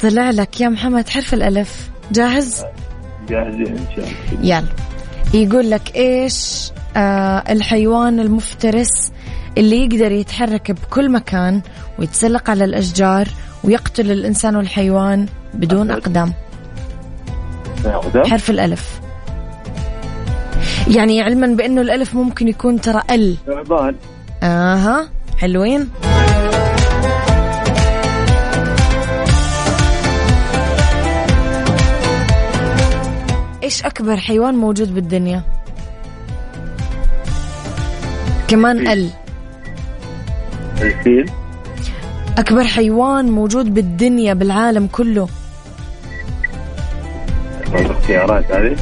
طلع 0.03 0.31
لك 0.31 0.61
يا 0.61 0.69
محمد 0.69 1.09
حرف 1.09 1.35
الألف. 1.35 1.91
جاهز؟ 2.13 2.65
جاهزين 3.29 3.67
إن 3.67 3.87
شاء 3.97 4.09
الله. 4.33 4.47
يلا. 4.47 4.65
يقول 5.35 5.71
لك 5.71 5.97
إيش 5.97 6.71
آه 6.97 7.45
الحيوان 7.49 8.21
المفترس 8.21 9.13
اللي 9.59 9.85
يقدر 9.85 10.13
يتحرك 10.13 10.71
بكل 10.71 11.13
مكان 11.13 11.61
ويتسلق 11.99 12.51
على 12.51 12.65
الأشجار 12.65 13.29
ويقتل 13.65 14.11
الإنسان 14.11 14.57
والحيوان 14.57 15.27
بدون 15.55 15.91
أقدام. 15.91 16.33
ناخذها 17.85 18.29
حرف 18.29 18.51
الألف. 18.51 19.01
يعني 20.89 21.23
علما 21.23 21.47
بأنه 21.47 21.81
الألف 21.81 22.15
ممكن 22.15 22.49
يكون 22.49 22.81
ترى 22.81 23.03
ال. 23.11 23.37
ثعبان 23.47 23.95
أها. 24.43 25.09
حلوين. 25.39 25.89
إيش 33.71 33.85
أكبر 33.85 34.17
حيوان 34.17 34.55
موجود 34.55 34.95
بالدنيا؟ 34.95 35.43
كمان 38.49 38.89
أل. 38.89 39.11
الفيل. 40.81 41.31
أكبر 42.39 42.65
حيوان 42.65 43.31
موجود 43.31 43.75
بالدنيا 43.75 44.35
بالعالم 44.35 44.87
كله. 44.87 45.29
الاختيارات 47.75 48.53
هذه. 48.53 48.77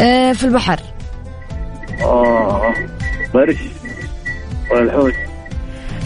آه 0.00 0.32
في 0.32 0.44
البحر. 0.44 0.80
آه 2.02 2.74
برش. 3.34 3.58
ولا 4.70 4.82
الحوت. 4.82 5.14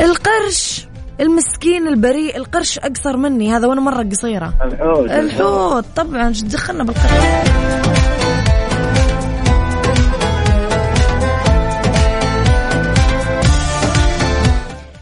القرش. 0.00 0.85
المسكين 1.20 1.88
البريء 1.88 2.36
القرش 2.36 2.78
أقصر 2.78 3.16
مني 3.16 3.52
هذا 3.52 3.66
وأنا 3.66 3.80
مرة 3.80 4.02
قصيرة. 4.02 4.54
الحوت. 4.62 5.10
الحوت 5.10 5.84
طبعا 5.96 6.32
شو 6.32 6.46
دخلنا 6.46 6.84
بالقرش؟ 6.84 7.46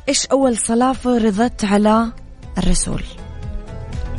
إيش 0.08 0.26
أول 0.26 0.56
صلاة 0.56 0.92
فرضت 0.92 1.64
على 1.64 2.08
الرسول؟ 2.58 3.02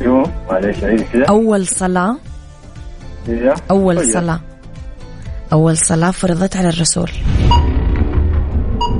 شو؟ 0.04 0.22
معلش 0.50 0.84
عيد 0.84 1.00
كذا. 1.12 1.24
أول 1.24 1.66
صلاة. 1.66 2.16
هي 3.26 3.54
أول 3.70 3.96
طيب. 3.96 4.12
صلاة. 4.12 4.40
أول 5.52 5.76
صلاة 5.76 6.10
فرضت 6.10 6.56
على 6.56 6.68
الرسول. 6.68 7.10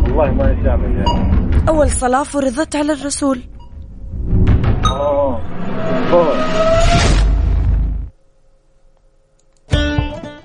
والله 0.05 0.31
ما 0.31 0.57
سامع 0.65 0.89
يعني. 0.89 1.46
أول 1.68 1.90
صلاة 1.90 2.22
فرضت 2.22 2.76
على 2.76 2.92
الرسول. 2.92 3.40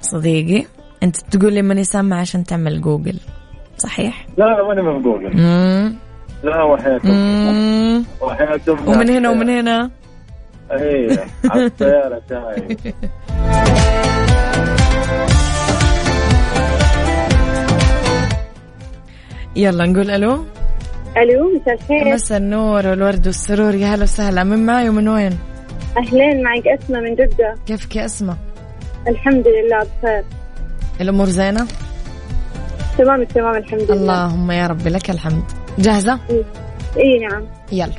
صديقي 0.02 0.66
أنت 1.04 1.18
تقول 1.18 1.54
لي 1.54 1.62
ماني 1.62 1.84
سامع 1.84 2.20
عشان 2.20 2.44
تعمل 2.44 2.82
جوجل 2.82 3.18
صحيح 3.78 4.28
لا 4.38 4.46
لا 4.46 4.68
ماني 4.68 4.82
من 4.82 5.02
جوجل 5.02 5.38
مم. 5.38 5.96
لا 6.44 6.64
وحياتكم 6.64 7.10
مم. 7.12 8.04
وحياتكم 8.22 8.88
ومن 8.88 9.10
هنا 9.10 9.30
ومن 9.30 9.50
هنا 9.50 9.90
إيه 10.72 11.20
على 11.50 11.66
السيارة 11.66 12.22
تاعي 12.30 12.78
يلا 19.56 19.86
نقول 19.86 20.10
ألو 20.12 20.46
ألو 21.18 21.60
مساء 21.60 21.74
الخير. 21.74 22.14
مساء 22.14 22.38
النور 22.38 22.88
والورد 22.88 23.28
والسرور 23.28 23.76
يا 23.76 23.88
هلا 23.88 24.04
وسهلا. 24.04 24.44
من 24.44 24.66
معي 24.66 24.90
ومن 24.90 25.08
وين؟ 25.08 25.38
أهلين 25.98 26.44
معك 26.44 26.68
أسماء 26.68 27.02
من 27.02 27.16
جدة. 27.16 27.56
كيفك 27.66 27.96
يا 27.96 28.06
أسماء؟ 28.06 28.38
الحمد 29.08 29.46
لله 29.48 29.80
بخير. 29.80 30.24
الأمور 31.02 31.30
زينة؟ 31.30 31.68
تمام 32.98 33.22
التمام 33.22 33.56
الحمد 33.56 33.82
لله. 33.82 33.94
اللهم 33.94 34.52
يا 34.52 34.68
رب 34.68 34.88
لك 34.88 35.10
الحمد. 35.10 35.44
جاهزة؟ 35.80 36.20
اي 36.98 37.20
نعم. 37.20 37.44
يلا. 37.72 37.92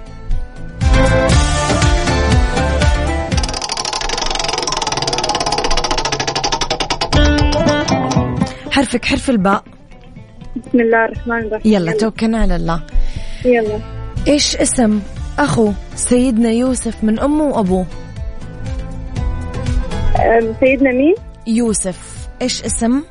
حرفك 8.70 9.04
حرف 9.04 9.30
الباء. 9.30 9.64
بسم 10.56 10.80
الله 10.80 11.04
الرحمن 11.04 11.38
الرحيم. 11.38 11.72
يلا 11.72 11.92
توكلنا 11.92 12.38
على 12.38 12.56
الله. 12.56 12.82
يلا. 13.44 13.78
إيش 14.28 14.56
اسم 14.56 15.00
أخو 15.38 15.72
سيدنا 15.94 16.50
يوسف 16.50 17.04
من 17.04 17.18
امه 17.18 17.44
وابوه 17.44 17.86
أم، 20.16 20.54
سيدنا 20.60 20.90
مين؟ 20.92 21.14
يوسف. 21.46 22.28
إيش 22.42 22.62
اسم 22.64 23.02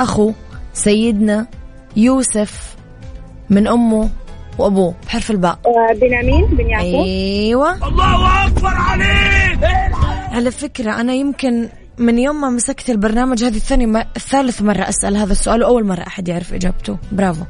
أخو 0.00 0.32
سيدنا 0.74 1.46
يوسف 1.96 2.76
من 3.50 3.68
امه 3.68 4.08
وابوه 4.58 4.94
بحرف 5.06 5.30
الباء. 5.30 5.58
آه، 5.66 5.94
بنيامين 6.00 6.46
بن 6.46 6.66
يعقوب. 6.70 7.04
أيوه. 7.06 7.88
الله 7.88 8.46
أكبر 8.46 8.68
عليك! 8.74 9.58
على 10.32 10.50
فكرة 10.50 11.00
أنا 11.00 11.12
يمكن 11.14 11.68
من 11.98 12.18
يوم 12.18 12.40
ما 12.40 12.50
مسكت 12.50 12.90
البرنامج 12.90 13.44
هذه 13.44 13.56
الثانية 13.56 13.86
م... 13.86 13.96
الثالث 13.96 14.62
مرة 14.62 14.82
أسأل 14.88 15.16
هذا 15.16 15.32
السؤال 15.32 15.62
وأول 15.62 15.86
مرة 15.86 16.02
أحد 16.06 16.28
يعرف 16.28 16.54
إجابته. 16.54 16.96
برافو. 17.12 17.44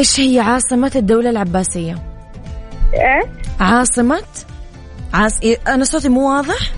إيش 0.00 0.20
هي 0.20 0.40
عاصمة 0.40 0.92
الدولة 0.96 1.30
العباسية؟ 1.30 1.94
إيه؟ 2.94 3.20
عاصمة 3.60 4.22
عاص... 5.14 5.40
إيه، 5.42 5.56
أنا 5.68 5.84
صوتي 5.84 6.08
مو 6.08 6.30
واضح؟ 6.36 6.72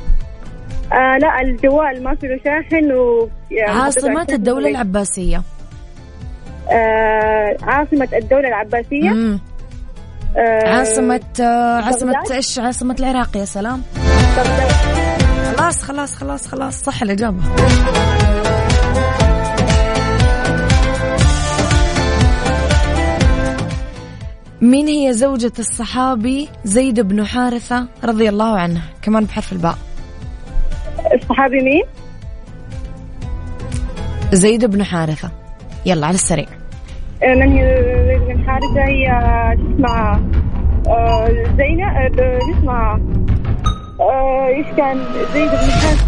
آه 0.93 1.19
لا 1.19 1.41
الجوال 1.41 2.03
ما 2.03 2.15
في 2.15 2.27
له 2.27 2.39
شاحن 2.45 2.93
و 2.93 3.29
عاصمة 3.69 4.27
الدولة. 4.31 4.69
العباسية 4.71 5.43
آه 6.71 7.57
عاصمة 7.63 8.09
الدولة 8.13 8.49
العباسية 8.49 9.11
مم. 9.11 9.41
آه 10.37 10.69
عاصمة 10.69 11.21
آه، 11.41 11.81
عاصمة؟ 11.83 12.15
إيش 12.31 12.59
عاصمة 12.59 12.97
العراق 13.01 13.37
يا 13.37 13.45
سلام 13.45 13.83
بغداد. 14.37 14.73
خلاص 15.57 15.83
خلاص 15.83 16.15
خلاص 16.17 16.47
خلاص 16.49 16.83
صح 16.83 17.03
الإجابة 17.03 17.39
مين 24.63 24.87
هي 24.87 25.13
زوجة 25.13 25.53
الصحابي 25.59 26.49
زيد 26.65 27.01
بن 27.01 27.27
حارثة 27.27 27.87
رضي 28.05 28.29
الله 28.29 28.59
عنه؟ 28.59 28.83
كمان 29.03 29.25
بحرف 29.25 29.53
الباء. 29.53 29.79
الصحابي 31.15 31.61
مين؟ 31.61 31.83
زيد 34.33 34.65
بن 34.65 34.85
حارثة. 34.85 35.31
يلا 35.87 36.07
على 36.07 36.15
السريع. 36.15 36.47
آه، 37.23 37.35
من 37.35 37.53
هي 37.53 37.83
زيد 38.07 38.37
بن 38.37 38.45
حارثة 38.47 38.83
هي 38.89 39.11
اسمها 39.55 40.23
آه، 40.89 41.29
زينة 41.57 41.87
آه، 41.87 42.11
شو 42.17 42.53
اسمها 42.59 43.01
آه، 44.01 44.47
إيش 44.47 44.67
كان؟ 44.77 44.99
زيد 45.35 45.51
بن 45.51 45.71
حارثة. 45.71 46.07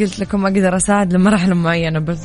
قلت 0.00 0.18
لكم 0.20 0.42
ما 0.42 0.48
أقدر 0.48 0.76
أساعد 0.76 1.12
لمراحل 1.12 1.54
معينة 1.54 1.98
بس. 1.98 2.18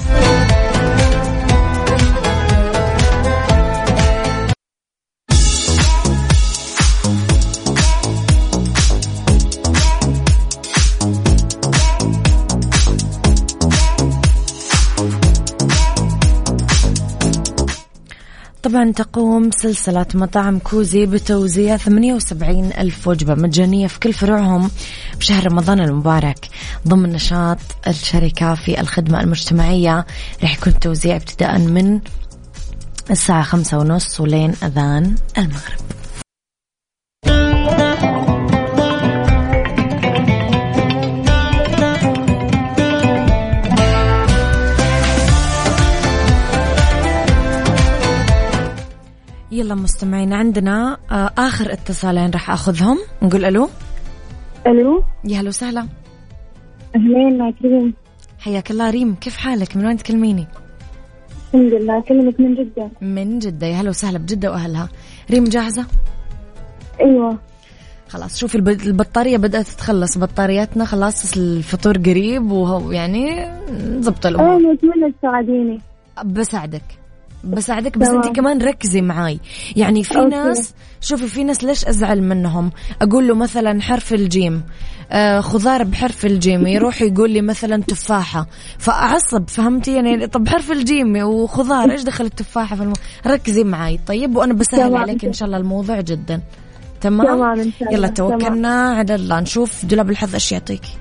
طبعا 18.70 18.92
تقوم 18.92 19.52
سلسلة 19.52 20.06
مطاعم 20.14 20.60
كوزي 20.60 21.06
بتوزيع 21.06 21.78
78 21.78 22.66
ألف 22.66 23.08
وجبة 23.08 23.36
مجانية 23.36 23.88
في 23.88 24.00
كل 24.00 24.14
فروعهم 24.14 24.72
بشهر 25.20 25.52
رمضان 25.52 25.80
المبارك. 25.80 26.48
ضمن 26.88 27.12
نشاط 27.12 27.58
الشركة 27.88 28.56
في 28.56 28.82
الخدمة 28.82 29.22
المجتمعية 29.22 30.06
رح 30.44 30.58
يكون 30.58 30.74
التوزيع 30.74 31.16
ابتداء 31.16 31.58
من 31.58 32.00
الساعة 33.12 33.44
خمسة 33.44 33.78
ونص 33.78 34.20
ولين 34.20 34.54
أذان 34.64 35.16
المغرب. 35.38 35.89
يلا 49.70 49.82
مستمعين 49.82 50.34
عندنا 50.34 50.98
آه، 51.12 51.32
آخر 51.38 51.74
اتصالين 51.74 52.30
راح 52.32 52.52
أخذهم. 52.52 52.98
نقول 53.22 53.46
ألو. 53.46 53.70
ألو. 54.68 55.04
يا 55.26 55.40
هلا 55.40 55.48
وسهلا. 55.48 55.88
أهلين 56.96 57.38
معك 57.38 57.54
ريم 57.64 57.94
حياك 58.40 58.72
الله 58.72 58.90
ريم 58.90 59.16
كيف 59.16 59.38
حالك؟ 59.38 59.78
من 59.78 59.86
وين 59.86 59.98
تكلميني؟ 59.98 60.48
الحمد 61.54 61.74
لله 61.74 62.00
اكلمك 62.00 62.40
من 62.40 62.56
جدة. 62.56 62.90
من 63.02 63.40
جدة. 63.40 63.68
يا 63.68 63.76
هلا 63.82 63.90
وسهلا 63.90 64.18
بجدة 64.18 64.52
وأهلها. 64.52 64.90
ريم 65.32 65.44
جاهزة؟ 65.44 65.86
أيوه. 67.02 67.38
خلاص 68.08 68.38
شوفي 68.38 68.56
الب- 68.56 68.70
البطارية 68.70 69.38
بدأت 69.38 69.68
تتخلص. 69.68 70.18
بطارياتنا 70.18 70.86
خلاص 70.86 71.38
الفطور 71.38 71.98
قريب 71.98 72.52
وهو 72.52 72.92
يعني 72.92 73.52
زبط 74.00 74.26
الأمور. 74.26 74.56
أنا 74.58 74.74
أتمنى 74.74 75.12
تساعديني. 75.22 75.82
بساعدك. 76.26 76.99
بساعدك 77.44 77.98
بس. 77.98 78.08
انت 78.08 78.28
كمان 78.28 78.62
ركزي 78.62 79.02
معاي. 79.02 79.40
يعني 79.76 80.04
في 80.04 80.18
okay. 80.18 80.30
ناس 80.30 80.74
شوفي 81.02 81.28
في 81.28 81.44
ناس 81.44 81.64
ليش 81.64 81.86
أزعل 81.86 82.22
منهم؟ 82.22 82.72
أقول 83.02 83.28
له 83.28 83.36
مثلا 83.36 83.82
حرف 83.82 84.14
الجيم. 84.14 84.64
آه 85.12 85.40
خضار 85.40 85.84
بحرف 85.84 86.26
الجيم. 86.26 86.68
يروح 86.68 87.02
يقول 87.02 87.32
لي 87.32 87.42
مثلا 87.42 87.84
تفاحة. 87.84 88.48
فأعصب 88.78 89.50
فهمتي؟ 89.50 89.96
يعني 89.96 90.28
طب 90.28 90.50
حرف 90.50 90.72
الجيم 90.72 91.16
وخضار 91.18 91.92
إيش 91.92 92.04
دخل 92.04 92.26
التفاحة 92.26 92.76
في 92.76 92.84
الم... 92.84 92.94
ركزي 93.28 93.64
معاي. 93.64 94.00
طيب 94.08 94.36
وأنا 94.36 94.54
بسهل. 94.54 94.96
عليك 94.96 95.26
إن 95.26 95.34
شاء 95.34 95.46
الله 95.46 95.58
الموضوع 95.58 96.02
جدا. 96.02 96.42
تمام, 97.02 97.28
تمام 97.28 97.60
إن 97.60 97.72
شاء 97.80 97.90
الله. 97.90 97.94
يلا 97.94 98.08
توكلنا 98.08 98.92
على 98.92 99.16
الله. 99.16 99.40
نشوف 99.40 99.86
دولاب 99.86 100.10
الحظ 100.10 100.34
إيش 100.34 100.52
يعطيكي 100.52 100.98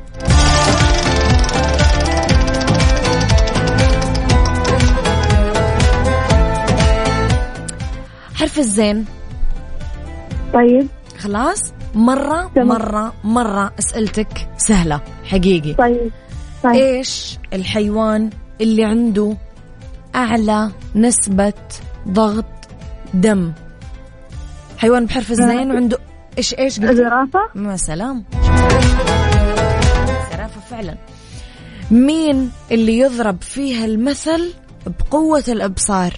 حرف 8.38 8.58
الزين. 8.58 9.04
طيب. 10.54 10.88
خلاص؟ 11.18 11.72
مرة 11.94 12.50
تمام. 12.54 12.68
مرة 12.68 13.12
مرة 13.24 13.72
أسئلتك 13.78 14.48
سهلة 14.56 15.00
حقيقي. 15.24 15.74
طيب 15.74 16.10
طيب. 16.62 16.74
إيش 16.74 17.38
الحيوان 17.52 18.30
اللي 18.60 18.84
عنده 18.84 19.36
أعلى 20.14 20.70
نسبة 20.94 21.52
ضغط 22.08 22.44
دم؟ 23.14 23.52
حيوان 24.78 25.06
بحرف 25.06 25.30
الزين 25.30 25.70
وعنده 25.72 25.98
إيش 26.38 26.54
إيش 26.54 26.80
قلت؟ 26.80 26.92
زرافة. 26.92 27.40
ما 27.54 27.76
سلام 27.76 28.24
زرافة 30.32 30.60
فعلا. 30.70 30.96
مين 31.90 32.50
اللي 32.70 32.98
يضرب 32.98 33.42
فيها 33.42 33.84
المثل 33.84 34.52
بقوة 34.86 35.44
الإبصار؟ 35.48 36.12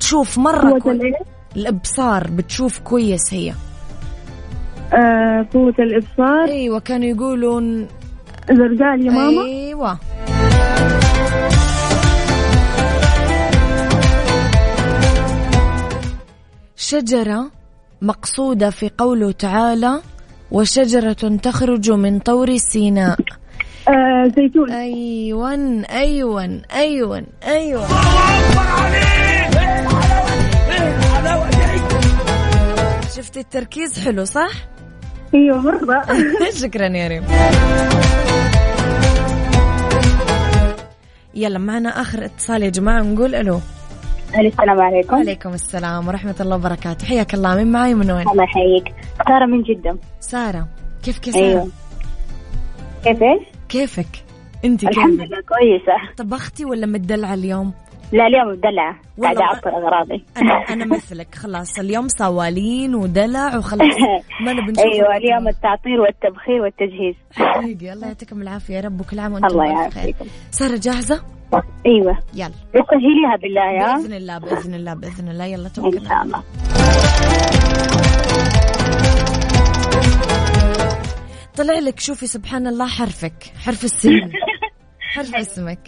تشوف 0.00 0.38
مرة 0.38 0.80
قوة. 0.80 1.12
الإيه؟ 1.56 1.68
الإبصار 1.68 2.26
بتشوف 2.30 2.78
كويس 2.78 3.34
هي. 3.34 3.54
آه، 4.94 5.46
قوة 5.54 5.74
الإبصار. 5.78 6.44
أيوه 6.48 6.80
كانوا 6.80 7.06
يقولون 7.06 7.88
زرقاء 8.52 9.00
يا 9.00 9.10
ماما. 9.10 9.44
أيوه. 9.44 9.98
شجرة 16.76 17.50
مقصودة 18.02 18.70
في 18.70 18.90
قوله 18.98 19.32
تعالى 19.32 20.00
وشجرة 20.50 21.36
تخرج 21.42 21.90
من 21.90 22.18
طور 22.18 22.56
سيناء. 22.56 23.18
آه، 23.88 24.24
زيتون. 24.36 24.70
أيوه 24.70 25.52
أيوه 25.90 26.62
أيوه 26.72 27.26
أيوه. 27.46 27.86
شفتي 33.18 33.40
التركيز؟ 33.40 34.04
حلو 34.04 34.24
صح؟ 34.24 34.50
أيوه 35.34 35.58
مرة. 35.58 36.06
شكرا 36.62 36.86
يا 36.86 37.08
ريم. 37.08 37.24
يلا 41.34 41.58
معنا 41.58 41.88
آخر 41.88 42.24
اتصال 42.24 42.62
يا 42.62 42.68
جماعة 42.70 43.02
نقول 43.02 43.34
ألو. 43.34 43.60
السلام 44.38 44.80
عليكم. 44.80 45.16
وعليكم 45.16 45.54
السلام 45.54 46.08
ورحمة 46.08 46.34
الله 46.40 46.56
وبركاته. 46.56 47.06
حياك 47.06 47.34
الله 47.34 47.54
من 47.54 47.72
معي 47.72 47.94
من 47.94 48.10
وين؟ 48.10 48.28
الله 48.28 48.44
يحييك. 48.44 48.94
سارة 49.28 49.46
من 49.46 49.62
جدة. 49.62 49.98
سارة 50.20 50.68
كيف 51.02 51.18
كيف 51.18 51.34
ساره 51.34 51.44
أيوه. 51.44 51.68
كيف؟ 53.04 53.18
كيفك؟ 53.68 54.24
انت 54.64 54.84
الحمد 54.84 55.20
لله 55.20 55.40
كويسة. 55.48 56.14
طبختي 56.16 56.64
ولا 56.64 56.86
مدلعة 56.86 57.34
اليوم؟ 57.34 57.72
لا 58.12 58.26
اليوم 58.26 58.48
والله 58.48 58.96
قاعدة 59.22 59.40
أعطر 59.42 59.70
أغراضي. 59.76 60.24
أنا 60.36 60.54
أنا 60.72 60.84
مثلك 60.86 61.34
خلاص. 61.34 61.78
اليوم 61.78 62.08
صوالين 62.08 62.94
ودلع 62.94 63.56
وخلاص. 63.56 63.94
ما 64.44 64.52
نبي 64.52 64.72
نشوف 64.72 64.84
أيوة 64.84 65.06
الوقت. 65.06 65.20
اليوم 65.20 65.48
التعطير 65.48 66.00
والتبخير 66.00 66.62
والتجهيز. 66.62 67.14
حقيقي 67.36 67.92
الله 67.92 68.06
يعطيكم 68.06 68.42
العافية. 68.42 68.74
يا 68.74 68.80
رب 68.80 69.00
وكل 69.00 69.18
عام 69.18 69.32
وأنتم 69.32 69.46
الله 69.46 69.64
يعافيكم. 69.80 70.26
سارة 70.50 70.76
جاهزة؟ 70.82 71.22
أيوه. 71.86 72.18
يلا. 72.34 72.50
تسجليها 72.74 73.36
بالله 73.42 73.70
يا؟ 73.80 73.96
بإذن 73.96 74.12
الله 74.14 74.38
بإذن 74.38 74.74
الله 74.74 74.94
بإذن 74.94 75.28
الله. 75.28 75.44
يلا 75.44 75.66
إن 75.66 75.72
توكلنا 75.72 76.08
شاء 76.08 76.22
الله. 76.22 76.42
طلع 81.56 81.78
لك 81.78 82.00
شوفي 82.00 82.26
سبحان 82.26 82.66
الله 82.66 82.86
حرفك. 82.86 83.52
حرف 83.64 83.84
السين 83.84 84.32
حرف 85.14 85.34
اسمك. 85.34 85.78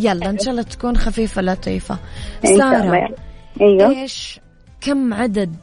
يلا 0.00 0.30
إن 0.30 0.38
شاء 0.38 0.50
الله 0.50 0.62
تكون 0.62 0.96
خفيفة 0.96 1.42
لطيفه 1.42 1.98
سارة 2.44 2.84
يلا. 2.84 3.08
أيوه. 3.60 3.90
إيش 4.00 4.40
كم 4.80 5.14
عدد 5.14 5.56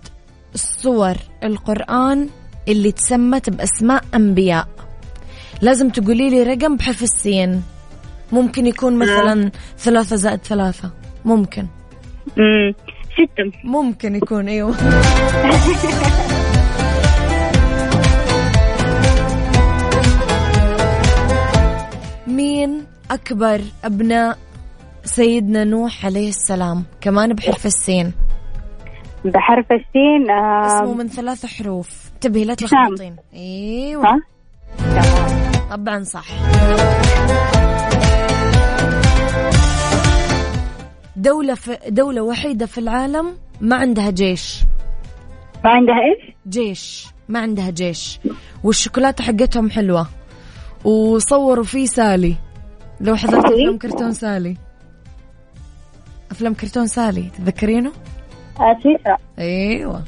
الصور 0.53 1.15
القرآن 1.43 2.29
اللي 2.67 2.91
تسمت 2.91 3.49
بأسماء 3.49 4.03
أنبياء؟ 4.15 4.67
لازم 5.61 5.89
تقولي 5.89 6.29
لي 6.29 6.43
رقم 6.43 6.75
بحرف 6.77 7.03
السين. 7.03 7.63
ممكن 8.31 8.67
يكون 8.67 8.97
مثلا 8.97 9.51
ثلاثة 9.77 10.15
زائد 10.15 10.39
ثلاثة. 10.39 10.91
ممكن. 11.25 11.67
ستة. 13.13 13.51
ممكن 13.63 14.15
يكون 14.15 14.47
أيوه. 14.47 14.75
مين 22.27 22.85
أكبر 23.11 23.61
أبناء 23.83 24.37
سيدنا 25.03 25.63
نوح 25.63 26.05
عليه 26.05 26.29
السلام 26.29 26.83
كمان 27.01 27.33
بحرف 27.33 27.65
السين. 27.65 28.13
بحرف 29.25 29.65
السين 29.71 30.31
اسمه 30.31 30.91
آه 30.91 30.93
من 30.93 31.07
ثلاث 31.07 31.45
حروف. 31.45 32.11
انتبهي 32.13 32.45
لا. 32.45 32.53
تلخبطين 32.53 33.15
إيوه. 33.33 34.05
ها 34.05 34.21
طبعا 35.71 36.03
صح. 36.03 36.25
دولة 41.15 41.53
في 41.53 41.77
دولة 41.87 42.21
وحيدة 42.21 42.65
في 42.65 42.77
العالم 42.77 43.37
ما 43.61 43.75
عندها 43.75 44.09
جيش. 44.09 44.63
ما 45.63 45.69
عندها 45.69 45.95
إيش؟ 45.95 46.35
جيش. 46.49 47.07
ما 47.29 47.39
عندها 47.39 47.69
جيش. 47.69 48.19
والشوكولاتة 48.63 49.23
حقتهم 49.23 49.69
حلوة. 49.69 50.07
وصوروا 50.83 51.63
فيه 51.63 51.85
سالي. 51.85 52.35
لو 53.01 53.15
حضرت 53.15 53.45
أفلام 53.45 53.77
كرتون 53.77 54.13
سالي. 54.13 54.57
أفلام 56.31 56.53
كرتون 56.53 56.87
سالي 56.87 57.29
تتذكرينه؟ 57.37 57.91
سويسرا 58.57 59.17
أيوة. 59.39 60.03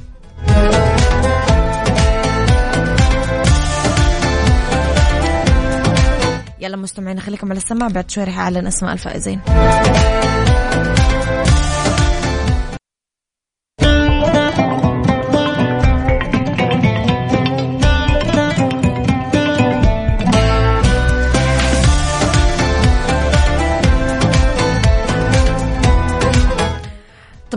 يلا 6.59 6.77
مستمعين 6.77 7.19
خليكم 7.19 7.49
على 7.49 7.57
السماع 7.57 7.87
بعد 7.87 8.11
شوي 8.11 8.23
رح 8.23 8.39
أعلن 8.39 8.67
أسماء 8.67 8.93
الفائزين. 8.93 9.41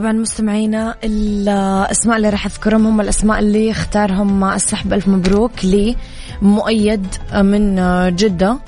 طبعا 0.03 0.13
مستمعينا 0.13 0.95
الأسماء 1.05 2.17
اللي 2.17 2.29
راح 2.29 2.47
أذكرهم 2.47 2.87
هم 2.87 3.01
الأسماء 3.01 3.39
اللي 3.39 3.71
اختارهم 3.71 4.45
السحب. 4.45 4.93
ألف 4.93 5.09
مبروك 5.09 5.53
لمؤيد 5.65 7.07
من 7.35 7.77
جدة 8.17 8.59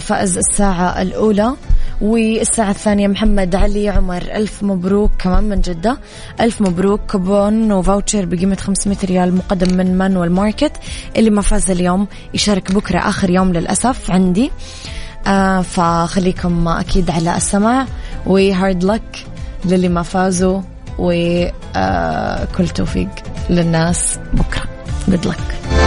فائز 0.00 0.38
الساعة 0.38 1.02
الأولى 1.02 1.54
والساعة 2.00 2.70
الثانية 2.70 3.08
محمد 3.08 3.54
علي 3.54 3.88
عمر. 3.88 4.22
ألف 4.22 4.62
مبروك 4.62 5.10
كمان 5.18 5.44
من 5.44 5.60
جدة. 5.60 5.98
ألف 6.40 6.60
مبروك 6.60 7.00
كوبون 7.10 7.72
و 7.72 7.79
voucher 7.79 8.24
بقيمة 8.24 8.56
500 8.56 8.98
ريال 9.04 9.34
مقدم 9.34 9.76
من 9.76 9.98
Manuel 9.98 10.32
Market. 10.32 10.72
اللي 11.16 11.30
ما 11.30 11.42
فاز 11.42 11.70
اليوم 11.70 12.06
يشارك 12.34 12.72
بكرة 12.72 12.98
آخر 12.98 13.30
يوم 13.30 13.52
للأسف 13.52 14.10
عندي. 14.10 14.50
آه 15.26 15.62
فخليكم 15.62 16.68
أكيد 16.68 17.10
على 17.10 17.36
السماع 17.36 17.86
و 18.26 18.38
hard 18.38 18.84
luck 18.84 19.26
للي 19.64 19.88
ما 19.88 20.02
فازوا 20.02 20.60
وكل 20.98 22.68
توفيق 22.74 23.08
للناس 23.50 24.18
بكرة. 24.32 24.62
Good 25.10 25.24
luck. 25.26 25.79